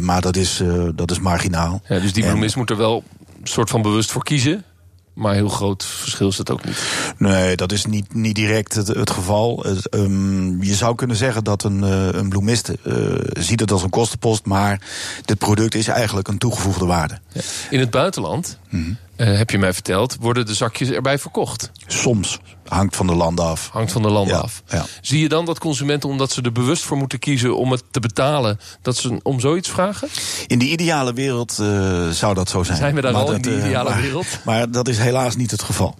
maar 0.00 0.20
dat 0.20 0.36
is, 0.36 0.62
dat 0.94 1.10
is 1.10 1.20
marginaal. 1.20 1.82
Ja, 1.88 1.98
dus 1.98 2.12
die 2.12 2.24
bloemist 2.24 2.54
en, 2.54 2.58
moet 2.60 2.70
er 2.70 2.76
wel 2.76 3.02
soort 3.42 3.70
van 3.70 3.82
bewust 3.82 4.10
voor 4.10 4.22
kiezen. 4.24 4.64
Maar 5.14 5.34
heel 5.34 5.48
groot 5.48 5.84
verschil 5.84 6.28
is 6.28 6.36
dat 6.36 6.50
ook 6.50 6.64
niet. 6.64 6.82
Nee, 7.18 7.56
dat 7.56 7.72
is 7.72 7.84
niet, 7.84 8.14
niet 8.14 8.34
direct 8.34 8.74
het, 8.74 8.86
het 8.86 9.10
geval. 9.10 9.62
Het, 9.66 9.94
um, 9.94 10.62
je 10.62 10.74
zou 10.74 10.94
kunnen 10.94 11.16
zeggen 11.16 11.44
dat 11.44 11.62
een, 11.64 11.82
uh, 11.82 12.08
een 12.12 12.28
bloemist 12.28 12.72
uh, 12.84 13.14
ziet 13.32 13.60
het 13.60 13.70
als 13.70 13.82
een 13.82 13.90
kostenpost, 13.90 14.44
maar 14.44 14.80
dit 15.24 15.38
product 15.38 15.74
is 15.74 15.88
eigenlijk 15.88 16.28
een 16.28 16.38
toegevoegde 16.38 16.86
waarde. 16.86 17.18
Ja. 17.32 17.40
In 17.70 17.80
het 17.80 17.90
buitenland, 17.90 18.58
mm 18.74 18.98
-hmm. 19.16 19.26
uh, 19.26 19.36
heb 19.38 19.50
je 19.50 19.58
mij 19.58 19.72
verteld, 19.72 20.16
worden 20.20 20.46
de 20.46 20.54
zakjes 20.54 20.90
erbij 20.90 21.18
verkocht. 21.18 21.70
Soms. 21.86 22.40
Hangt 22.68 22.96
van 22.96 23.06
de 23.06 23.14
landen 23.14 23.44
af. 23.44 23.68
Hangt 23.72 23.92
van 23.92 24.02
de 24.02 24.10
landen 24.10 24.34
ja, 24.34 24.40
af. 24.40 24.62
Ja. 24.68 24.86
Zie 25.00 25.20
je 25.20 25.28
dan 25.28 25.44
dat 25.44 25.58
consumenten, 25.58 26.08
omdat 26.08 26.32
ze 26.32 26.42
er 26.42 26.52
bewust 26.52 26.82
voor 26.82 26.96
moeten 26.96 27.18
kiezen 27.18 27.56
om 27.56 27.70
het 27.70 27.82
te 27.90 28.00
betalen, 28.00 28.60
dat 28.82 28.96
ze 28.96 29.20
om 29.22 29.40
zoiets 29.40 29.70
vragen? 29.70 30.08
In 30.46 30.58
de 30.58 30.64
ideale 30.64 31.12
wereld 31.12 31.58
uh, 31.60 32.08
zou 32.08 32.34
dat 32.34 32.48
zo 32.48 32.62
zijn. 32.62 32.78
Zijn 32.78 32.94
we 32.94 33.00
daar 33.00 33.12
maar 33.12 33.20
al 33.20 33.26
dat, 33.26 33.36
in 33.36 33.42
die 33.42 33.56
ideale 33.56 33.88
uh, 33.88 33.94
maar, 33.94 34.02
wereld? 34.02 34.26
Maar 34.44 34.70
dat 34.70 34.88
is 34.88 34.98
helaas 34.98 35.36
niet 35.36 35.50
het 35.50 35.62
geval. 35.62 35.94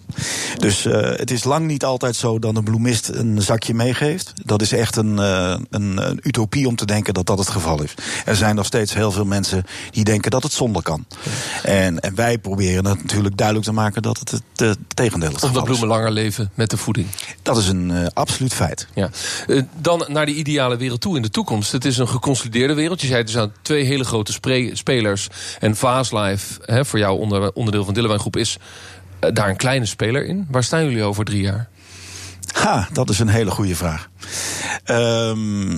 Dus 0.57 0.83
het 0.83 1.31
is 1.31 1.43
lang 1.43 1.67
niet 1.67 1.83
altijd 1.83 2.15
zo 2.15 2.39
dat 2.39 2.55
een 2.55 2.63
bloemist 2.63 3.07
een 3.07 3.41
zakje 3.41 3.73
meegeeft. 3.73 4.33
Dat 4.43 4.61
is 4.61 4.71
echt 4.71 4.95
een, 4.95 5.17
een, 5.17 5.67
een, 5.69 6.19
utopie 6.21 6.67
om 6.67 6.75
te 6.75 6.85
denken 6.85 7.13
dat 7.13 7.25
dat 7.25 7.37
het 7.37 7.49
geval 7.49 7.83
is. 7.83 7.93
Er 8.25 8.35
zijn 8.35 8.55
nog 8.55 8.65
steeds 8.65 8.93
heel 8.93 9.11
veel 9.11 9.25
mensen 9.25 9.63
die 9.91 10.03
denken 10.03 10.31
dat 10.31 10.43
het 10.43 10.51
zonder 10.51 10.81
kan. 10.81 11.05
En, 11.63 11.99
en, 11.99 12.15
wij 12.15 12.37
proberen 12.37 12.64
het 12.73 12.83
natuurlijk 12.83 13.37
duidelijk 13.37 13.67
te 13.67 13.73
maken 13.73 14.01
dat 14.01 14.19
het 14.19 14.31
het, 14.31 14.43
het 14.55 14.77
tegendeel 14.87 15.35
is. 15.35 15.43
Omdat 15.43 15.63
bloemen 15.63 15.87
langer 15.87 16.11
leven 16.11 16.51
met 16.53 16.69
de 16.69 16.77
voeding. 16.77 17.07
Dat 17.41 17.57
is 17.57 17.67
een 17.67 17.89
uh, 17.89 18.05
absoluut 18.13 18.53
feit. 18.53 18.87
Ja. 18.93 19.09
Uh, 19.47 19.61
dan 19.81 20.05
naar 20.07 20.25
die 20.25 20.35
ideale 20.35 20.77
wereld 20.77 21.01
toe 21.01 21.15
in 21.15 21.21
de 21.21 21.29
toekomst. 21.29 21.71
Het 21.71 21.85
is 21.85 21.97
een 21.97 22.07
geconsolideerde 22.07 22.73
wereld. 22.73 23.01
Je 23.01 23.07
zei 23.07 23.23
er 23.23 23.29
zijn 23.29 23.51
twee 23.61 23.83
hele 23.83 24.03
grote 24.03 24.39
spelers. 24.73 25.27
En 25.59 25.75
Vaaslife, 25.75 26.61
hè, 26.65 26.85
voor 26.85 26.99
jou 26.99 27.19
onder, 27.19 27.51
onderdeel 27.53 27.85
van 27.85 27.93
Dillewijn 27.93 28.19
Groep, 28.19 28.35
is 28.35 28.57
uh, 29.23 29.29
daar 29.33 29.49
een 29.49 29.55
kleine 29.55 29.85
speler 29.85 30.25
in. 30.25 30.47
Waar 30.49 30.63
staan 30.63 30.83
jullie 30.83 31.03
over 31.03 31.25
drie 31.25 31.41
jaar? 31.41 31.69
Ha, 32.53 32.87
dat 32.93 33.09
is 33.09 33.19
een 33.19 33.27
hele 33.27 33.51
goede 33.51 33.75
vraag. 33.75 34.09
Um, 34.85 35.77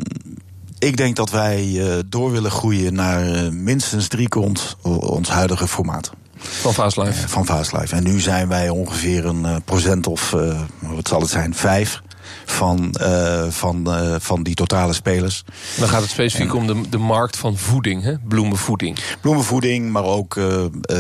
ik 0.80 0.98
denk 0.98 1.16
dat 1.16 1.30
wij 1.30 1.82
door 2.06 2.32
willen 2.32 2.52
groeien 2.52 2.94
naar 2.94 3.54
minstens 3.54 4.08
drie 4.08 4.28
kont 4.28 4.76
ons 4.82 5.30
huidige 5.30 5.68
formaat. 5.68 6.12
Van 6.40 6.74
Vaaslife? 6.74 7.28
Van 7.28 7.46
Vaaslife. 7.46 7.96
En 7.96 8.04
nu 8.04 8.20
zijn 8.20 8.48
wij 8.48 8.70
ongeveer 8.70 9.26
een 9.26 9.42
uh, 9.46 9.56
procent 9.66 10.08
of, 10.08 10.34
uh, 10.34 10.62
wat 10.80 11.08
zal 11.08 11.22
het 11.22 11.30
zijn, 11.30 11.56
vijf 11.56 12.02
van, 12.46 12.96
uh, 13.02 13.46
van, 13.50 13.88
van 14.20 14.44
die 14.44 14.56
totale 14.56 14.94
spelers. 14.94 15.44
Dan 15.78 15.88
gaat 15.88 16.02
het 16.02 16.10
specifiek 16.10 16.50
en, 16.50 16.56
om 16.56 16.68
de, 16.68 16.90
de 16.90 16.98
markt 16.98 17.38
van 17.38 17.58
voeding, 17.58 18.04
hè? 18.04 18.14
bloemenvoeding. 18.28 18.98
Bloemenvoeding, 19.22 19.92
maar 19.92 20.04
ook 20.04 20.40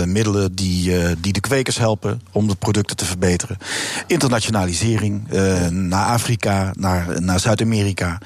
middelen 0.05 0.55
die, 0.55 0.93
die 1.19 1.33
de 1.33 1.39
kwekers 1.39 1.77
helpen 1.77 2.21
om 2.31 2.47
de 2.47 2.55
producten 2.55 2.95
te 2.95 3.05
verbeteren. 3.05 3.57
Internationalisering 4.07 5.27
naar 5.69 6.05
Afrika, 6.05 6.71
naar, 6.73 7.21
naar 7.21 7.39
Zuid-Amerika. 7.39 8.21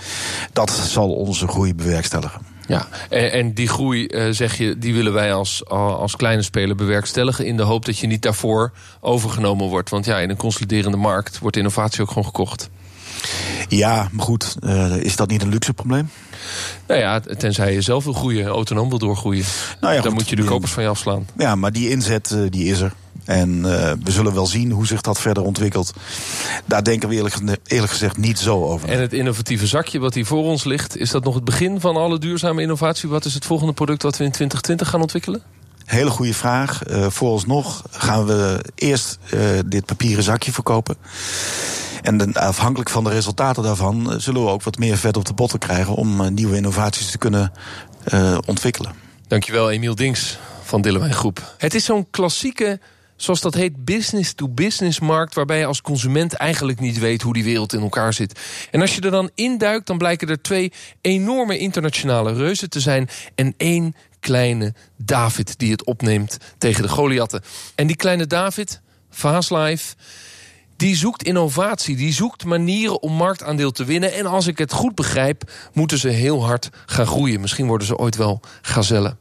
Dat 0.53 0.71
zal 0.71 1.13
onze 1.13 1.47
groei 1.47 1.75
bewerkstelligen. 1.75 2.50
Ja, 2.71 2.87
en, 3.09 3.31
en, 3.31 3.53
die 3.53 3.67
groei, 3.67 4.07
uh, 4.07 4.27
zeg 4.29 4.57
je, 4.57 4.77
die 4.77 4.93
willen 4.93 5.13
wij 5.13 5.33
als, 5.33 5.65
als 5.67 6.15
kleine 6.15 6.41
speler 6.41 6.75
bewerkstelligen... 6.75 7.45
in 7.45 7.57
de 7.57 7.63
hoop 7.63 7.85
dat 7.85 7.97
je 7.97 8.07
niet 8.07 8.21
daarvoor 8.21 8.71
overgenomen 8.99 9.67
wordt. 9.67 9.89
Want 9.89 10.05
ja, 10.05 10.19
in 10.19 10.29
een 10.29 10.37
consoliderende 10.37 10.97
markt 10.97 11.39
wordt 11.39 11.57
innovatie 11.57 12.01
ook 12.01 12.07
gewoon 12.07 12.25
gekocht. 12.25 12.69
Ja, 13.67 14.09
maar 14.11 14.25
goed, 14.25 14.55
uh, 14.63 14.95
is 14.95 15.15
dat 15.15 15.29
niet 15.29 15.41
een 15.41 15.49
luxe 15.49 15.73
probleem? 15.73 16.09
Nou 16.87 16.99
ja, 16.99 17.19
tenzij 17.19 17.73
je 17.73 17.81
zelf 17.81 18.03
wil 18.03 18.13
groeien, 18.13 18.47
autonoom 18.47 18.89
wil 18.89 18.97
doorgroeien. 18.97 19.45
Nou 19.81 19.93
ja, 19.93 20.01
dan 20.01 20.11
goed, 20.11 20.19
moet 20.19 20.29
je 20.29 20.35
de 20.35 20.43
kopers 20.43 20.71
van 20.71 20.83
je 20.83 20.89
afslaan. 20.89 21.27
Ja, 21.37 21.55
maar 21.55 21.71
die 21.71 21.89
inzet, 21.89 22.31
uh, 22.31 22.49
die 22.49 22.65
is 22.65 22.79
er. 22.79 22.93
En 23.25 23.49
uh, 23.57 23.63
we 24.03 24.11
zullen 24.11 24.33
wel 24.33 24.45
zien 24.45 24.71
hoe 24.71 24.87
zich 24.87 25.01
dat 25.01 25.21
verder 25.21 25.43
ontwikkelt. 25.43 25.93
Daar 26.65 26.83
denken 26.83 27.09
we 27.09 27.15
eerlijk, 27.15 27.35
eerlijk 27.65 27.91
gezegd 27.91 28.17
niet 28.17 28.39
zo 28.39 28.63
over. 28.63 28.89
En 28.89 28.99
het 28.99 29.13
innovatieve 29.13 29.67
zakje 29.67 29.99
wat 29.99 30.13
hier 30.13 30.25
voor 30.25 30.43
ons 30.43 30.63
ligt... 30.63 30.97
is 30.97 31.09
dat 31.09 31.23
nog 31.23 31.35
het 31.35 31.43
begin 31.43 31.79
van 31.79 31.95
alle 31.95 32.19
duurzame 32.19 32.61
innovatie? 32.61 33.09
Wat 33.09 33.25
is 33.25 33.33
het 33.33 33.45
volgende 33.45 33.73
product 33.73 34.03
wat 34.03 34.17
we 34.17 34.23
in 34.23 34.31
2020 34.31 34.89
gaan 34.89 35.01
ontwikkelen? 35.01 35.41
Hele 35.85 36.09
goede 36.09 36.33
vraag. 36.33 36.89
Uh, 36.89 37.09
vooralsnog 37.09 37.83
gaan 37.91 38.25
we 38.25 38.65
eerst 38.75 39.17
uh, 39.33 39.39
dit 39.65 39.85
papieren 39.85 40.23
zakje 40.23 40.51
verkopen. 40.51 40.95
En 42.01 42.33
afhankelijk 42.33 42.89
van 42.89 43.03
de 43.03 43.09
resultaten 43.09 43.63
daarvan... 43.63 44.13
zullen 44.17 44.43
we 44.43 44.49
ook 44.49 44.63
wat 44.63 44.77
meer 44.77 44.97
vet 44.97 45.17
op 45.17 45.25
de 45.25 45.33
botten 45.33 45.59
krijgen... 45.59 45.95
om 45.95 46.33
nieuwe 46.33 46.55
innovaties 46.55 47.11
te 47.11 47.17
kunnen 47.17 47.51
ontwikkelen. 48.45 48.91
Dankjewel, 49.27 49.71
Emiel 49.71 49.95
Dings 49.95 50.37
van 50.63 50.81
Dillewijn 50.81 51.13
Groep. 51.13 51.55
Het 51.57 51.73
is 51.73 51.85
zo'n 51.85 52.07
klassieke 52.09 52.79
zoals 53.23 53.41
dat 53.41 53.53
heet, 53.53 53.85
business-to-business 53.85 54.99
markt... 54.99 55.35
waarbij 55.35 55.59
je 55.59 55.65
als 55.65 55.81
consument 55.81 56.33
eigenlijk 56.33 56.79
niet 56.79 56.99
weet 56.99 57.21
hoe 57.21 57.33
die 57.33 57.43
wereld 57.43 57.73
in 57.73 57.81
elkaar 57.81 58.13
zit. 58.13 58.39
En 58.71 58.81
als 58.81 58.95
je 58.95 59.01
er 59.01 59.11
dan 59.11 59.29
induikt, 59.35 59.87
dan 59.87 59.97
blijken 59.97 60.29
er 60.29 60.41
twee 60.41 60.71
enorme 61.01 61.57
internationale 61.57 62.33
reuzen 62.33 62.69
te 62.69 62.79
zijn... 62.79 63.09
en 63.35 63.53
één 63.57 63.95
kleine 64.19 64.73
David 64.97 65.59
die 65.59 65.71
het 65.71 65.85
opneemt 65.85 66.37
tegen 66.57 66.83
de 66.83 66.89
Goliatten. 66.89 67.41
En 67.75 67.87
die 67.87 67.95
kleine 67.95 68.27
David, 68.27 68.81
Vaaslife... 69.09 69.95
Die 70.75 70.95
zoekt 70.95 71.23
innovatie, 71.23 71.95
die 71.95 72.13
zoekt 72.13 72.45
manieren 72.45 73.01
om 73.01 73.13
marktaandeel 73.13 73.71
te 73.71 73.85
winnen. 73.85 74.13
En 74.13 74.25
als 74.25 74.47
ik 74.47 74.57
het 74.57 74.73
goed 74.73 74.95
begrijp, 74.95 75.51
moeten 75.73 75.97
ze 75.97 76.07
heel 76.07 76.45
hard 76.45 76.69
gaan 76.85 77.05
groeien. 77.05 77.41
Misschien 77.41 77.67
worden 77.67 77.87
ze 77.87 77.97
ooit 77.97 78.15
wel 78.15 78.39
gazellen. 78.61 79.20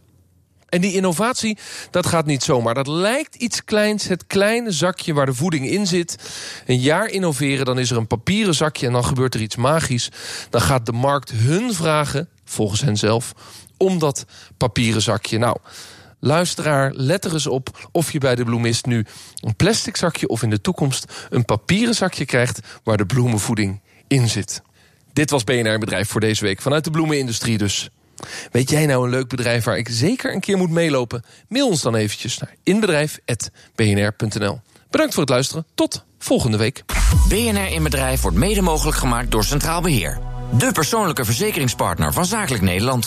En 0.71 0.81
die 0.81 0.95
innovatie, 0.95 1.59
dat 1.91 2.07
gaat 2.07 2.27
niet 2.27 2.43
zomaar. 2.43 2.75
Dat 2.75 2.87
lijkt 2.87 3.35
iets 3.35 3.65
kleins, 3.65 4.09
het 4.09 4.27
kleine 4.27 4.71
zakje 4.71 5.15
waar 5.15 5.27
de 5.27 5.35
voeding 5.35 5.69
in 5.71 5.87
zit. 5.87 6.17
Een 6.67 6.79
jaar 6.79 7.09
innoveren, 7.09 7.65
dan 7.65 7.79
is 7.79 7.91
er 7.91 7.97
een 7.97 8.07
papieren 8.07 8.55
zakje... 8.55 8.87
en 8.87 8.93
dan 8.93 9.05
gebeurt 9.05 9.35
er 9.35 9.41
iets 9.41 9.57
magisch. 9.57 10.09
Dan 10.51 10.61
gaat 10.61 10.87
de 10.87 10.93
markt 10.93 11.31
hun 11.31 11.75
vragen, 11.75 12.29
volgens 12.45 12.81
hen 12.81 12.97
zelf... 12.97 13.33
om 13.77 13.99
dat 13.99 14.25
papieren 14.57 15.03
zakje. 15.03 15.39
Nou, 15.39 15.57
luisteraar, 16.19 16.93
let 16.95 17.25
er 17.25 17.33
eens 17.33 17.47
op 17.47 17.89
of 17.93 18.13
je 18.13 18.19
bij 18.19 18.35
de 18.35 18.45
bloemist 18.45 18.87
nu... 18.87 19.07
een 19.41 19.57
plastic 19.57 19.97
zakje 19.97 20.29
of 20.29 20.43
in 20.43 20.51
de 20.51 20.61
toekomst 20.61 21.13
een 21.31 21.45
papieren 21.45 21.95
zakje 21.95 22.25
krijgt... 22.25 22.61
waar 22.85 22.97
de 22.97 23.07
bloemenvoeding 23.07 23.81
in 24.09 24.29
zit. 24.29 24.63
Dit 25.13 25.31
was 25.31 25.45
BNR 25.45 25.79
Bedrijf 25.79 26.09
voor 26.09 26.21
deze 26.21 26.45
week, 26.45 26.61
vanuit 26.61 26.85
de 26.85 26.91
bloemenindustrie 26.91 27.59
dus... 27.59 27.91
Weet 28.51 28.71
jij 28.71 28.87
nou 28.87 29.05
een 29.05 29.11
leuk 29.11 29.29
bedrijf 29.29 29.65
waar 29.65 29.79
ik 29.79 29.89
zeker 29.91 30.33
een 30.33 30.41
keer 30.41 30.57
moet 30.57 30.71
meelopen? 30.71 31.25
Mail 31.49 31.67
ons 31.67 31.83
dan 31.83 31.95
eventjes 31.95 32.39
naar 32.39 32.55
inbedrijf.bnr.nl. 32.63 34.61
Bedankt 34.91 35.15
voor 35.15 35.23
het 35.23 35.33
luisteren. 35.33 35.67
Tot 35.75 36.05
volgende 36.19 36.57
week. 36.57 36.85
BNR 37.29 37.73
in 37.73 37.83
Bedrijf 37.83 38.21
wordt 38.21 38.37
mede 38.37 38.63
mogelijk 38.63 38.97
gemaakt 38.97 39.31
door 39.31 39.45
Centraal 39.45 39.81
Beheer. 39.81 40.19
De 40.59 40.73
persoonlijke 40.73 41.25
verzekeringspartner 41.25 42.13
van 42.13 42.25
Zakelijk 42.25 42.63
Nederland. 42.63 42.99